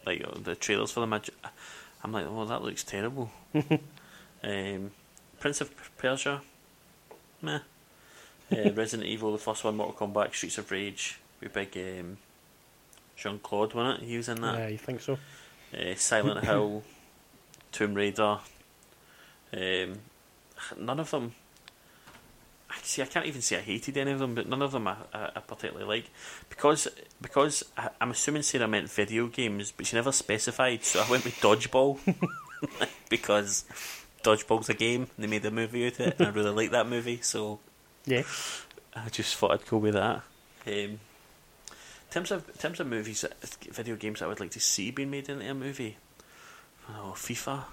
[0.06, 1.20] like the trailers for them, I,
[2.04, 4.90] I'm like, "Oh, that looks terrible." um,
[5.40, 6.42] Prince of Persia,
[7.42, 7.60] meh.
[8.50, 12.18] Uh, Resident Evil, the first one, Mortal Kombat, Streets of Rage, with big um,
[13.16, 14.06] Jean Claude, wasn't it?
[14.06, 14.58] He was in that.
[14.58, 15.18] Yeah, you think so?
[15.72, 16.82] Uh, Silent Hill,
[17.70, 18.38] Tomb Raider.
[19.54, 19.98] Um,
[20.78, 21.34] none of them.
[22.70, 23.02] I see.
[23.02, 25.30] I can't even say I hated any of them, but none of them I, I,
[25.36, 26.10] I particularly like
[26.48, 26.88] because
[27.20, 30.84] because I, I'm assuming Sarah meant video games, but she never specified.
[30.84, 31.98] So I went with Dodgeball
[33.10, 33.64] because
[34.22, 35.02] Dodgeball's a game.
[35.16, 37.20] And they made a movie out of it, and I really like that movie.
[37.22, 37.60] So
[38.06, 38.22] Yeah.
[38.94, 40.22] I just thought I'd go with that.
[40.66, 40.98] Um, in
[42.10, 43.24] terms of in terms of movies,
[43.70, 45.96] video games that I would like to see being made into a movie.
[46.88, 47.64] Oh, FIFA.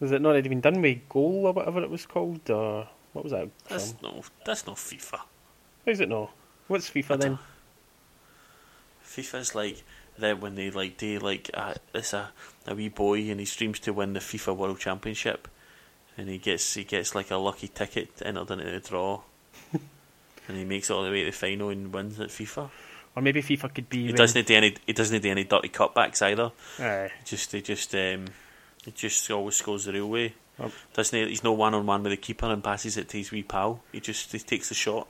[0.00, 3.24] Was it not already been done with Goal or whatever it was called, or what
[3.24, 3.48] was that?
[3.68, 4.14] That's Film?
[4.16, 5.20] no, that's not FIFA.
[5.86, 6.30] How's it not?
[6.66, 7.38] What's FIFA then?
[9.04, 9.82] FIFA's like
[10.18, 12.30] that when they like do like uh, it's a
[12.66, 15.48] a wee boy and he streams to win the FIFA World Championship,
[16.16, 19.22] and he gets he gets like a lucky ticket entered into the draw,
[19.72, 22.70] and he makes it all the way to the final and wins at FIFA.
[23.14, 23.98] Or maybe FIFA could be.
[23.98, 26.52] He when- doesn't do any he doesn't do any dirty cutbacks either.
[26.78, 27.10] Aye.
[27.24, 28.26] Just he just um
[28.84, 30.34] he just always scores the real way.
[30.58, 30.70] Oh.
[30.94, 31.28] Doesn't he?
[31.28, 33.80] He's no one on one with the keeper and passes it to his wee pal.
[33.92, 35.08] He just he takes the shot.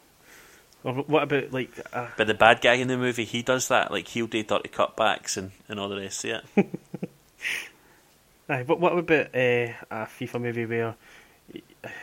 [0.84, 1.70] Or what about like?
[1.92, 3.92] Uh, But the bad guy in the movie, he does that.
[3.92, 6.66] Like he'll do dirty cutbacks and, and all the rest of it.
[8.48, 8.62] aye.
[8.64, 10.94] What what about uh, a FIFA movie where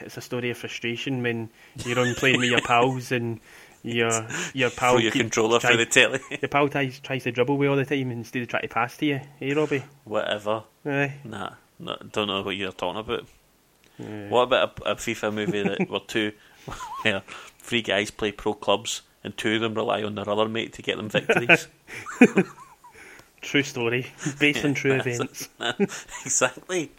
[0.01, 1.49] it's a story of frustration when
[1.85, 3.39] you're on playing with your pals and
[3.81, 4.09] your
[4.53, 6.19] your pal Throw your controller try- through the telly.
[6.41, 8.97] your pal tries tries to dribble with all the time instead of trying to pass
[8.97, 9.21] to you.
[9.39, 9.83] Hey, Robbie.
[10.03, 10.63] Whatever.
[10.85, 11.15] Aye.
[11.23, 13.25] Nah, no, don't know what you're talking about.
[13.97, 14.29] Yeah.
[14.29, 16.33] What about a, a FIFA movie that where two,
[17.03, 17.21] where
[17.59, 20.81] three guys play pro clubs and two of them rely on their other mate to
[20.81, 21.67] get them victories?
[23.41, 24.07] True story,
[24.39, 25.49] based on true events.
[26.25, 26.91] exactly.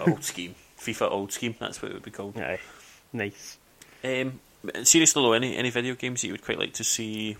[0.00, 0.54] old scheme.
[0.78, 1.54] FIFA old scheme.
[1.58, 2.36] That's what it would be called.
[2.38, 2.60] Aye.
[3.12, 3.58] Nice.
[4.02, 4.40] Um,
[4.82, 7.36] seriously though, any any video games that you would quite like to see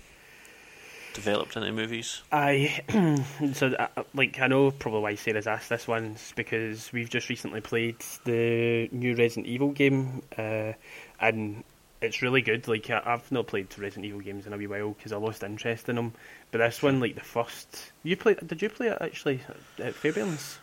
[1.13, 2.21] developed into movies?
[2.31, 2.81] I
[3.53, 7.61] so uh, like I know probably why Sarah's asked this one because we've just recently
[7.61, 10.73] played the new Resident Evil game, uh,
[11.19, 11.63] and
[12.01, 12.67] it's really good.
[12.67, 15.87] Like I've not played Resident Evil games in a wee while because I lost interest
[15.87, 16.13] in them.
[16.51, 18.45] But this one, like the first, you played?
[18.45, 19.41] Did you play it actually
[19.79, 20.59] at Fabian's?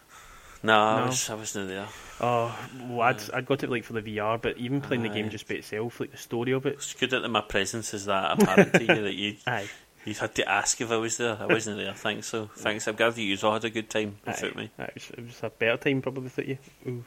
[0.62, 1.86] No, I was I wasn't there.
[2.20, 2.56] Oh,
[2.88, 5.48] well, I'd I'd got it like for the VR, but even playing the game just
[5.48, 6.74] by itself, like the story of it.
[6.74, 9.68] It's good that my presence is that apparent to you that you Aye.
[10.04, 11.36] you had to ask if I was there.
[11.40, 11.94] I wasn't there.
[11.94, 12.26] Thanks.
[12.26, 12.88] So thanks.
[12.88, 14.70] I'm glad you all had a good time without me.
[14.80, 16.58] Aye, it, was, a better time probably without you.
[16.88, 17.04] Ooh.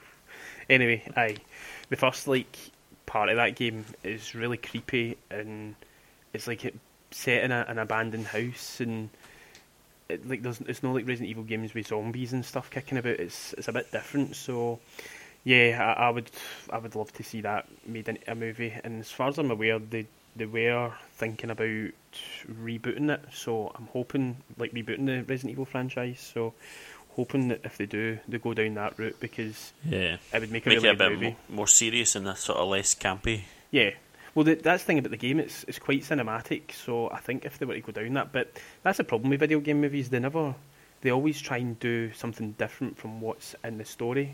[0.70, 1.36] Anyway, aye,
[1.90, 2.58] the first like
[3.12, 5.76] part of that game is really creepy and
[6.32, 6.74] it's like it
[7.12, 9.10] set in a, an abandoned house and
[10.08, 13.20] it, like there's it's not like Resident Evil games with zombies and stuff kicking about.
[13.20, 14.38] It's it's a bit different.
[14.38, 14.80] So
[15.44, 16.32] yeah, I, I would
[16.70, 18.74] I would love to see that made into a movie.
[18.82, 20.08] And as far as I'm aware, they
[20.38, 21.68] they were thinking about
[22.50, 23.26] rebooting it.
[23.34, 26.32] So I'm hoping like rebooting the Resident Evil franchise.
[26.34, 26.54] So
[27.22, 30.18] hoping that if they do, they go down that route because Yeah.
[30.34, 31.30] it would make a Make really it a good bit movie.
[31.50, 33.42] mo- more serious and a sort of less campy.
[33.72, 33.92] Yeah.
[34.34, 35.40] Well, the, that's the thing about the game.
[35.40, 36.72] It's it's quite cinematic.
[36.72, 38.52] So I think if they were to go down that, but
[38.84, 40.10] that's the problem with video game movies.
[40.10, 40.56] They never,
[41.02, 44.34] they always try and do something different from what's in the story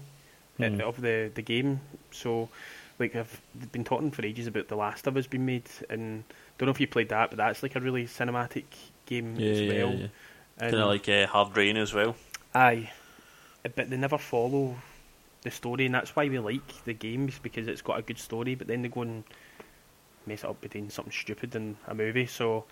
[0.60, 0.82] uh, Mhm.
[0.82, 1.82] of the the game.
[2.12, 2.50] So,
[3.00, 6.24] like I've been talking for ages about The Last of Us being made, and
[6.58, 8.66] don't know if you played that, but that's like a really cinematic
[9.08, 9.94] game Yeah, as well.
[9.94, 10.08] yeah.
[10.60, 12.16] And- Kind of like uh, Hard Rain as well.
[12.54, 12.92] Aye,
[13.76, 14.76] but they never follow
[15.44, 18.56] the story, and that's why we like the games because it's got a good story.
[18.56, 19.24] But then they go and
[20.26, 22.26] mess it up by doing something stupid in a movie.
[22.26, 22.66] So,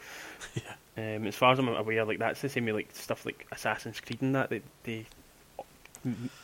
[0.98, 4.00] um, as far as I'm aware, like that's the same with like stuff like Assassin's
[4.00, 4.50] Creed and that.
[4.50, 5.06] They, they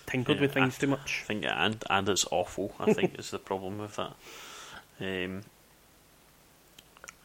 [0.05, 1.21] tinkered Yeah, with things I- too much.
[1.23, 2.75] I think and and it's awful.
[2.79, 4.13] I think is the problem with that.
[4.99, 5.41] Um,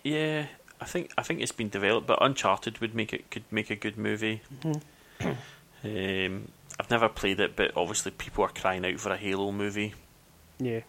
[0.03, 0.47] yeah,
[0.81, 3.77] I think I think it's been developed, but Uncharted would make it could make a
[3.77, 4.41] good movie.
[5.85, 6.49] Um,
[6.79, 9.95] I've never played it, but obviously people are crying out for a Halo movie.
[10.59, 10.81] Yeah,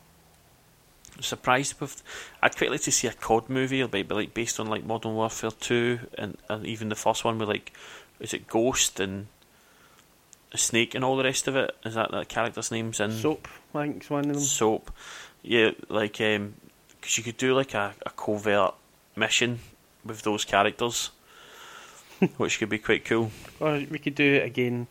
[1.15, 2.01] I'm surprised with.
[2.41, 5.51] I'd quite like to see a COD movie, like, like based on like Modern Warfare
[5.51, 7.73] Two, and, and even the first one with like,
[8.19, 9.27] is it Ghost and
[10.55, 11.75] Snake and all the rest of it?
[11.85, 14.43] Is that that character's names in Soap, I think, is one of them.
[14.43, 14.91] Soap?
[15.43, 16.53] yeah, like um,
[16.99, 18.73] because you could do like a, a covert
[19.15, 19.59] mission
[20.03, 21.11] with those characters,
[22.37, 23.31] which could be quite cool.
[23.59, 24.87] Or we could do it again,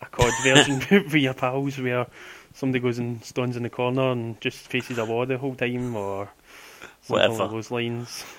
[0.00, 2.06] a COD version with your pals where
[2.54, 5.94] somebody goes and stands in the corner and just faces a wall the whole time,
[5.96, 6.28] or
[7.02, 7.34] something Whatever.
[7.34, 8.24] along those lines.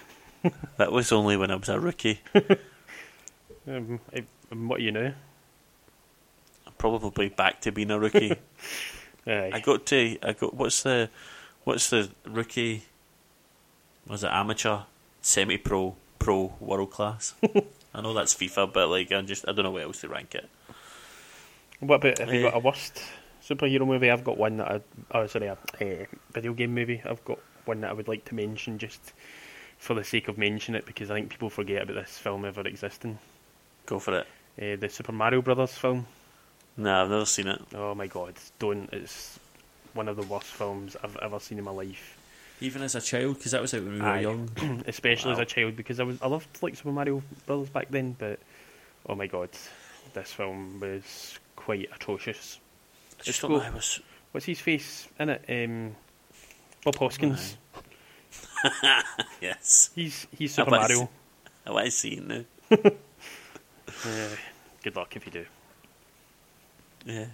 [0.77, 2.19] That was only when I was a rookie.
[3.67, 5.13] Um, I, um, what you know?
[6.65, 8.33] I'm probably back to being a rookie.
[9.27, 11.11] I got to I got what's the
[11.63, 12.85] what's the rookie
[14.07, 14.79] was it amateur
[15.21, 17.35] semi pro pro world class?
[17.93, 20.35] I know that's FIFA, but like I'm just I don't know where else to rank
[20.35, 20.49] it.
[21.79, 22.49] What about have you Eh.
[22.49, 23.01] got a worst
[23.43, 24.09] superhero movie?
[24.11, 24.81] I've got one that I
[25.11, 27.01] oh sorry a uh, video game movie.
[27.05, 29.13] I've got one that I would like to mention just
[29.77, 32.61] for the sake of mentioning it because I think people forget about this film ever
[32.61, 33.17] existing.
[33.87, 34.27] Go for it.
[34.61, 36.05] Uh, the Super Mario Brothers film.
[36.77, 37.61] Nah, I've never seen it.
[37.73, 38.89] Oh my god, don't!
[38.93, 39.39] It's
[39.93, 42.17] one of the worst films I've ever seen in my life.
[42.62, 44.49] Even as a child, because that was out when we were young.
[44.88, 48.16] especially as a child because I was I loved like Super Mario Brothers back then,
[48.18, 48.39] but
[49.07, 49.49] oh my god,
[50.14, 52.59] this film was quite atrocious.
[53.14, 53.59] I just It's don't cool.
[53.59, 53.66] know.
[53.66, 53.99] I was
[54.32, 55.43] What's his face in it?
[55.49, 55.95] Um,
[56.86, 57.57] Bob Hoskins.
[59.41, 59.89] yes.
[59.95, 61.09] He's he's I Super was- Mario.
[61.66, 62.43] I want to see it now.
[64.84, 65.45] Good luck if you do.
[67.05, 67.26] Yeah.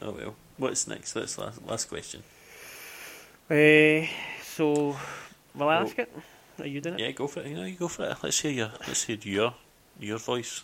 [0.00, 0.34] Oh well.
[0.56, 1.12] What's next?
[1.12, 2.22] That's last last question.
[3.50, 4.06] Uh,
[4.62, 4.96] so,
[5.54, 6.12] will I Well- ask it?
[6.60, 7.00] Are you doing it?
[7.00, 7.46] Yeah, go for it.
[7.46, 8.16] You know, you go for it.
[8.22, 9.54] Let's hear your let's hear your
[9.98, 10.62] your voice.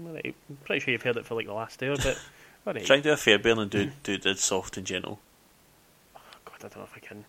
[0.00, 2.20] Alright, I'm pretty sure you've heard it for like the last hour, but
[2.66, 2.84] alright.
[2.86, 5.18] Try and do a fair bill and do do it soft and gentle.
[6.44, 7.24] God, I don't know if I can.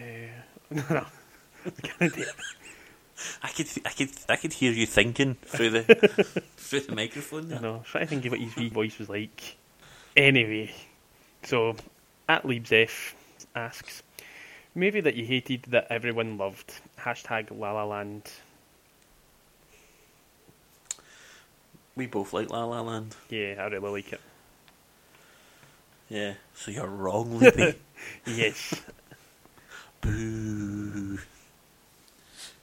[0.00, 1.06] Uh, no,
[1.66, 2.28] I can't do it.
[3.42, 5.82] I could I could I could hear you thinking through the
[6.56, 7.46] through the microphone.
[7.46, 7.60] I There.
[7.60, 7.82] know.
[7.84, 9.56] Trying to think of what his wee voice was like.
[10.16, 10.72] Anyway,
[11.42, 11.76] so
[12.28, 13.14] at Leaves F
[13.54, 14.02] asks,
[14.74, 16.74] movie that you hated that everyone loved.
[16.98, 18.30] Hashtag La La Land.
[21.96, 23.14] We both like La La Land.
[23.28, 24.20] Yeah, I really like it.
[26.08, 26.34] Yeah.
[26.54, 27.74] So you're wrong, Libby.
[28.26, 28.82] Yes.
[30.02, 31.18] Boo.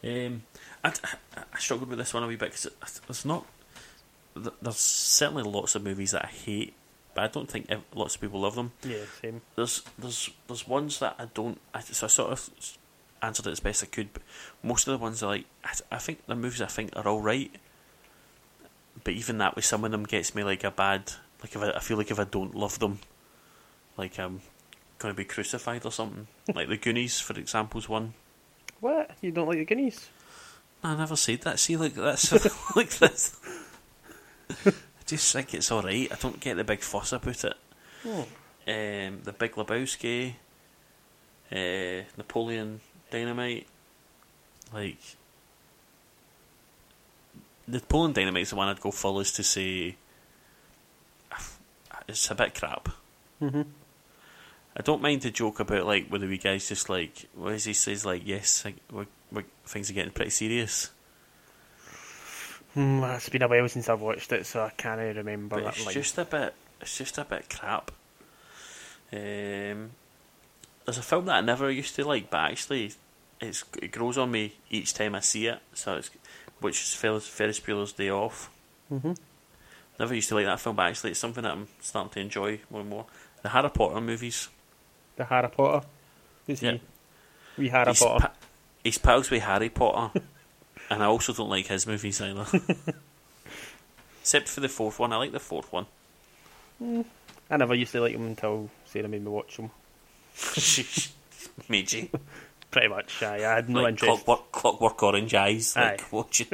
[0.03, 0.43] Um,
[0.83, 2.73] I, I, I struggled with this one a wee bit because it,
[3.09, 3.45] it's not.
[4.35, 6.73] There's certainly lots of movies that I hate,
[7.13, 8.71] but I don't think ev- lots of people love them.
[8.83, 9.41] yeah, same.
[9.55, 11.59] There's there's there's ones that I don't.
[11.73, 12.49] I, so I sort of
[13.21, 14.23] answered it as best I could, but
[14.63, 17.21] most of the ones are like I, I think the movies I think are all
[17.21, 17.51] right,
[19.03, 21.13] but even that with some of them gets me like a bad.
[21.41, 22.99] Like if I, I feel like if I don't love them,
[23.97, 26.27] like um, I'm going to be crucified or something.
[26.55, 28.13] like the Goonies, for example, is one.
[28.79, 29.11] What?
[29.21, 30.09] You don't like the Goonies?
[30.83, 31.59] I never said that.
[31.59, 32.31] See, like that's
[32.75, 33.39] like this.
[35.11, 36.09] I just think it's all right.
[36.09, 37.53] I don't get the big fuss about it.
[38.05, 38.25] Oh.
[38.65, 40.35] Um, the Big Lebowski,
[41.51, 43.67] uh, Napoleon Dynamite,
[44.73, 44.99] like
[47.67, 49.97] Napoleon Dynamite's the one I'd go furthest to say
[52.07, 52.87] it's a bit crap.
[53.39, 53.63] hmm
[54.77, 57.73] I don't mind the joke about like whether we guy's just like, what is he
[57.73, 60.91] says like, yes, like, we're, we're, things are getting pretty serious.
[62.75, 65.75] Mm, it's been a while since I've watched it, so I can't remember but that
[65.75, 65.93] it's line.
[65.93, 67.91] just a bit it's just a bit crap
[69.13, 69.91] um,
[70.85, 72.93] there's a film that I never used to like but actually
[73.41, 76.09] it's, it grows on me each time I see it so it's
[76.61, 78.49] which is Ferris, Ferris Bueller's Day Off
[78.89, 79.13] hmm
[79.99, 82.59] never used to like that film but actually it's something that I'm starting to enjoy
[82.71, 83.05] more and more
[83.43, 84.47] the Harry Potter movies
[85.17, 85.85] The Harry Potter.
[86.47, 86.71] Who's Yeah.
[86.71, 86.81] he?
[87.57, 88.19] We Harry he's, Potter.
[88.27, 88.33] pa-
[88.83, 90.19] he's pals with Harry Potter
[90.91, 92.45] and I also don't like his movies either
[94.21, 95.87] except for the fourth one I like the fourth one
[97.49, 99.71] I never used to like them until Sarah made me watch them.
[101.69, 102.09] Meiji
[102.71, 103.37] Pretty much, aye.
[103.37, 104.23] I had no like interest.
[104.23, 106.05] clockwork, clockwork orange eyes, like Aye.
[106.09, 106.47] watching.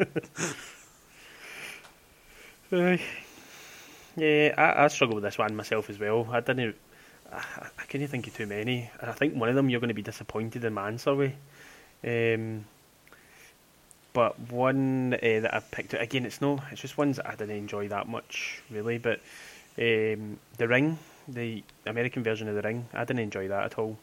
[2.71, 6.27] Yeah, I, I struggle with this one myself as well.
[6.31, 6.75] I didn't.
[7.31, 7.43] I,
[7.77, 9.93] I couldn't think of too many, and I think one of them you're going to
[9.93, 11.33] be disappointed in my answer with.
[12.03, 12.65] Um,
[14.17, 17.35] but one uh, that I picked out again, it's no, it's just ones that I
[17.35, 18.97] didn't enjoy that much really.
[18.97, 19.19] But
[19.77, 20.97] um, the Ring,
[21.27, 23.97] the American version of the Ring, I didn't enjoy that at all.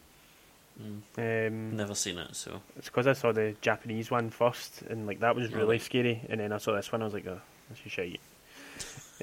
[0.81, 1.01] Mm,
[1.47, 5.19] Um, never seen it, so it's because I saw the Japanese one first, and like
[5.19, 5.79] that was really Really?
[5.79, 6.21] scary.
[6.29, 8.19] And then I saw this one, I was like, oh, this is shite.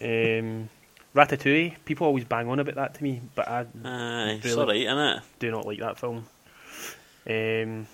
[0.02, 0.68] um,
[1.14, 4.60] Ratatouille, people always bang on about that to me, but I aye, it's Really?
[4.60, 5.22] alright, innit?
[5.38, 6.24] do not like that film.
[7.28, 7.86] Um,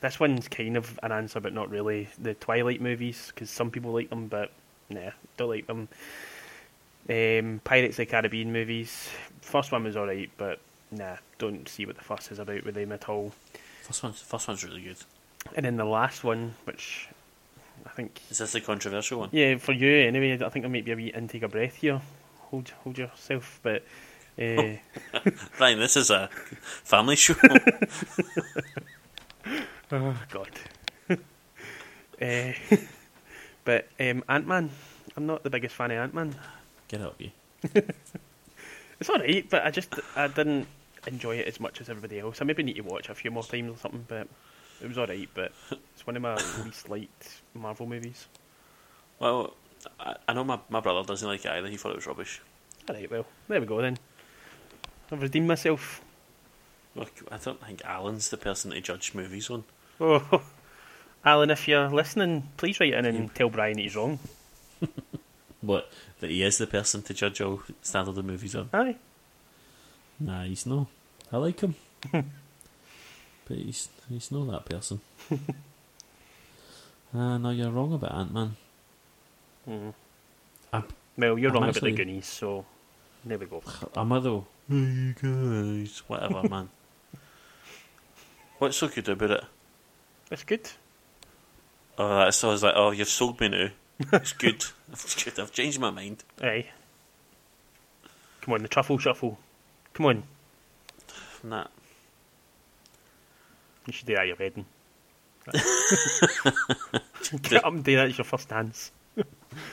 [0.00, 2.08] this one's kind of an answer, but not really.
[2.20, 4.50] The Twilight movies, because some people like them, but
[4.90, 5.88] nah, don't like them.
[7.08, 9.08] Um, Pirates of the Caribbean movies.
[9.40, 10.60] First one was alright, but
[10.90, 13.32] nah, don't see what the fuss is about with them at all.
[13.82, 14.98] First one's first one's really good.
[15.56, 17.08] And then the last one, which
[17.84, 19.30] I think, Is this the controversial one?
[19.32, 22.00] yeah, for you anyway, I think I might be a wee intake of breath here.
[22.50, 23.84] Hold, hold yourself, but.
[24.40, 24.76] Uh,
[25.60, 26.30] Ryan, this is a
[26.84, 27.34] family show.
[29.92, 30.50] Oh God.
[31.10, 32.52] uh,
[33.64, 34.70] but um, Ant Man,
[35.16, 36.34] I'm not the biggest fan of Ant Man.
[36.88, 37.30] Get up, you.
[39.00, 40.68] It's alright, but I just I didn't
[41.08, 42.40] enjoy it as much as everybody else.
[42.40, 44.28] I maybe need to watch it a few more times or something, but
[44.80, 45.28] it was alright.
[45.34, 45.50] But
[45.92, 48.28] it's one of my least liked Marvel movies.
[49.18, 49.54] well,
[49.98, 51.66] I, I know my, my brother doesn't like it either.
[51.66, 52.40] He thought it was rubbish.
[52.88, 53.98] Alright, well there we go then.
[55.10, 56.00] I've redeemed myself.
[56.94, 59.64] Look, I don't think Alan's the person to judge movies on.
[60.04, 60.42] Oh,
[61.24, 64.18] Alan, if you're listening, please write in and tell Brian he's wrong.
[65.60, 65.88] What?
[66.18, 68.68] That he is the person to judge all standard of movies on.
[68.72, 68.96] Aye.
[70.18, 70.88] Nah, he's no.
[71.32, 71.76] I like him.
[72.12, 72.24] but
[73.56, 75.00] he's he's not that person.
[77.14, 78.56] Ah, no, you're wrong about Ant Man.
[79.68, 79.92] Mm.
[81.18, 82.64] Well, you're I'm wrong actually- about the Goonies, so
[83.22, 83.62] there we go.
[83.94, 84.46] I'm though.
[84.68, 86.70] You guys, whatever, man.
[88.58, 89.44] What's so good about it?
[90.32, 90.68] It's good.
[91.98, 93.68] Oh, that's so I was like, oh, you've sold me now.
[94.12, 94.64] It's good.
[94.92, 95.38] It's good.
[95.38, 96.22] I've changed my mind.
[96.42, 96.66] Aye.
[98.42, 99.38] Come on, the truffle shuffle.
[99.94, 100.22] Come on,
[101.44, 101.66] Nah.
[103.86, 104.66] you should do that at your wedding.
[107.42, 108.90] Get up and do that as your first dance.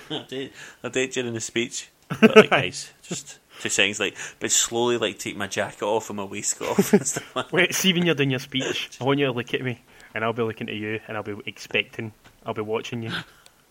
[0.10, 0.52] I did.
[0.84, 1.90] I did during the speech.
[2.22, 6.18] But like, guys, just two seconds, like, but slowly, like, take my jacket off and
[6.18, 7.36] my waistcoat off and stuff.
[7.36, 9.82] like Wait, see when you're doing your speech, I want you to look at me,
[10.14, 12.14] and I'll be looking at you, and I'll be expecting,
[12.46, 13.12] I'll be watching you.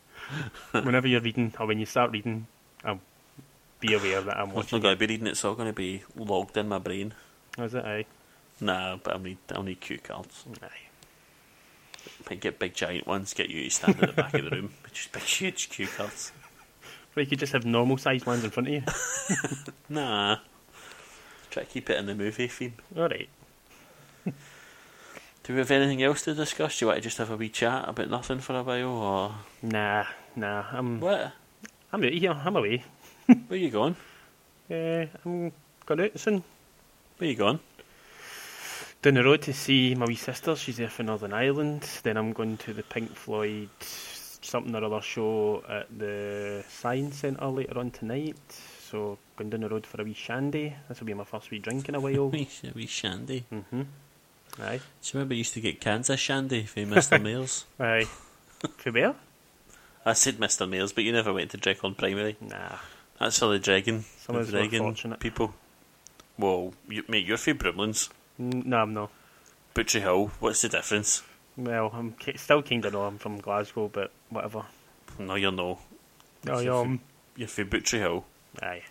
[0.72, 2.47] Whenever you're reading, or when you start reading,
[2.84, 3.01] I'll
[3.80, 4.80] be aware that I'm I'm watching.
[4.80, 7.14] going to be reading it, so I'm going to be logged in my brain.
[7.57, 7.84] Oh, is it?
[7.84, 8.05] Aye.
[8.61, 10.45] Nah, but I'll need, I'll need cue cards.
[10.62, 10.68] Aye.
[12.28, 14.72] Might get big giant ones, get you to stand at the back of the room.
[14.93, 16.32] Just big huge cue cards.
[17.16, 18.82] Or you could just have normal sized ones in front of you.
[19.89, 20.36] Nah.
[21.51, 22.74] Try to keep it in the movie theme.
[22.97, 23.28] Alright.
[25.49, 26.78] Do we have anything else to discuss?
[26.78, 29.34] Do you want to just have a wee chat about nothing for a while, or
[29.62, 30.05] Nah,
[30.36, 31.32] nah, I'm, what?
[31.90, 32.84] I'm out here, I'm away.
[33.46, 33.96] Where you going?
[34.70, 35.51] Uh, I'm
[35.86, 36.44] going out soon.
[37.16, 37.61] Where you going?
[39.01, 41.88] Down the road to see my wee sister, she's there for Northern Ireland.
[42.03, 47.46] Then I'm going to the Pink Floyd something or other show at the Science Centre
[47.46, 48.36] later on tonight.
[48.82, 50.74] So going down the road for a wee shandy.
[50.90, 52.28] This will be my first wee drink in a while.
[52.32, 53.46] Wee, wee shandy.
[53.51, 53.86] mhm.
[54.61, 54.78] Aye.
[54.78, 57.20] Do you remember you used to get cans of shandy from Mr.
[57.22, 57.64] Mails?
[57.78, 58.07] Aye.
[58.76, 59.14] For where?
[60.05, 60.68] I said Mr.
[60.68, 62.36] Mails, but you never went to Dregon Primary.
[62.40, 62.76] Nah.
[63.20, 64.05] That's for the dragon.
[64.18, 65.55] Some of the dragon people.
[66.38, 68.09] Well, you, mate, you're from Brimlands.
[68.38, 69.11] N- No, I'm not.
[69.74, 71.22] Butchery Hill, what's the difference?
[71.57, 74.62] Well, I'm ki- still kind of know I'm from Glasgow, but whatever.
[75.18, 75.78] No, you're no.
[76.49, 77.01] Oh, You're from- um,
[77.36, 78.24] You're from Butchery Hill.
[78.62, 78.82] aye.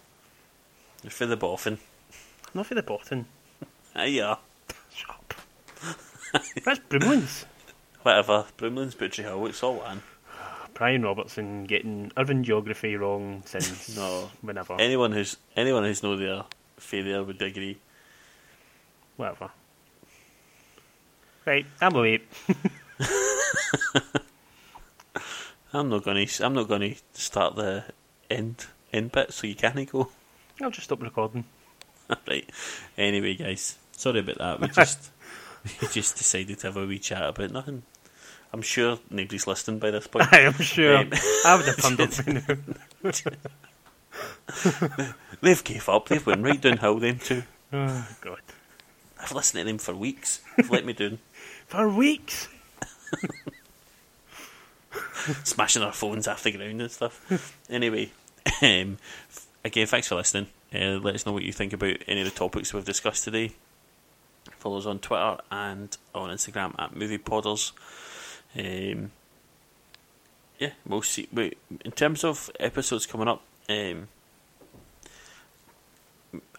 [1.03, 1.77] You're from the Boffin.
[2.53, 3.25] Not for the bottom.
[3.95, 4.35] Aye, yeah.
[4.93, 5.33] Shut up.
[6.65, 7.45] That's Brimlands.
[8.03, 8.45] Whatever.
[8.57, 10.01] Brimlands, Butchery Hill, it's all one.
[10.73, 14.29] Brian Robertson getting urban geography wrong since No.
[14.41, 14.75] whenever.
[14.79, 16.43] Anyone who's anyone who's know their
[16.77, 17.77] failure would agree.
[19.15, 19.49] Whatever.
[21.45, 22.19] Right, I'm away.
[25.73, 26.25] I'm not gonna.
[26.41, 27.83] I'm not gonna start the
[28.29, 30.09] end end bit, so you can't go.
[30.61, 31.45] I'll just stop recording.
[32.27, 32.49] right.
[32.97, 34.59] Anyway, guys, sorry about that.
[34.61, 35.11] We just
[35.81, 37.83] we just decided to have a wee chat about nothing.
[38.53, 40.31] I'm sure nobody's listening by this point.
[40.31, 40.97] I am sure.
[40.97, 41.09] Um,
[41.45, 42.11] I would have turned up
[43.03, 43.11] by
[44.97, 45.13] now.
[45.41, 46.07] They've gave up.
[46.07, 46.99] They've went right downhill.
[46.99, 47.43] Them two.
[47.73, 48.39] Oh, God.
[49.19, 50.41] I've listened to them for weeks.
[50.55, 51.19] They've let me down.
[51.67, 52.47] For weeks.
[55.43, 57.55] smashing our phones off the ground and stuff.
[57.69, 58.11] anyway,
[58.61, 58.97] um,
[59.65, 60.47] again, thanks for listening.
[60.73, 63.51] Uh, let us know what you think about any of the topics we've discussed today.
[64.57, 67.71] Follow us on Twitter and on Instagram at MoviePodders.
[68.57, 69.11] Um,
[70.59, 71.27] yeah, we'll see.
[71.31, 74.07] Wait, in terms of episodes coming up, um,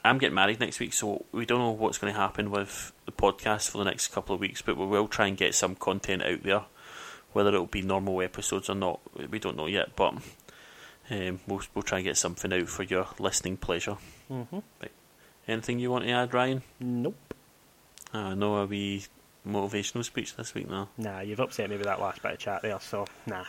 [0.05, 3.13] I'm getting married next week, so we don't know what's going to happen with the
[3.13, 6.23] podcast for the next couple of weeks, but we will try and get some content
[6.23, 6.63] out there.
[7.33, 9.01] Whether it'll be normal episodes or not,
[9.31, 10.15] we don't know yet, but
[11.11, 13.97] um, we'll, we'll try and get something out for your listening pleasure.
[14.31, 14.59] Mm-hmm.
[15.47, 16.63] Anything you want to add, Ryan?
[16.81, 17.35] Nope.
[18.13, 19.05] Uh, no, a wee
[19.47, 20.89] motivational speech this week now.
[20.97, 23.45] Nah, you've upset me with that last bit of chat there, so nah.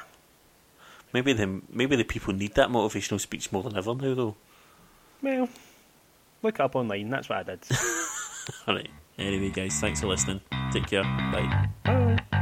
[1.14, 4.36] Maybe the maybe the people need that motivational speech more than ever now, though.
[5.22, 5.49] Well,
[6.44, 7.60] look it up online, that's what I did.
[8.68, 8.90] All right.
[9.18, 10.41] Anyway, guys, thanks for listening.
[10.72, 11.03] Take care.
[11.03, 11.69] Bye.
[11.84, 12.39] Bye.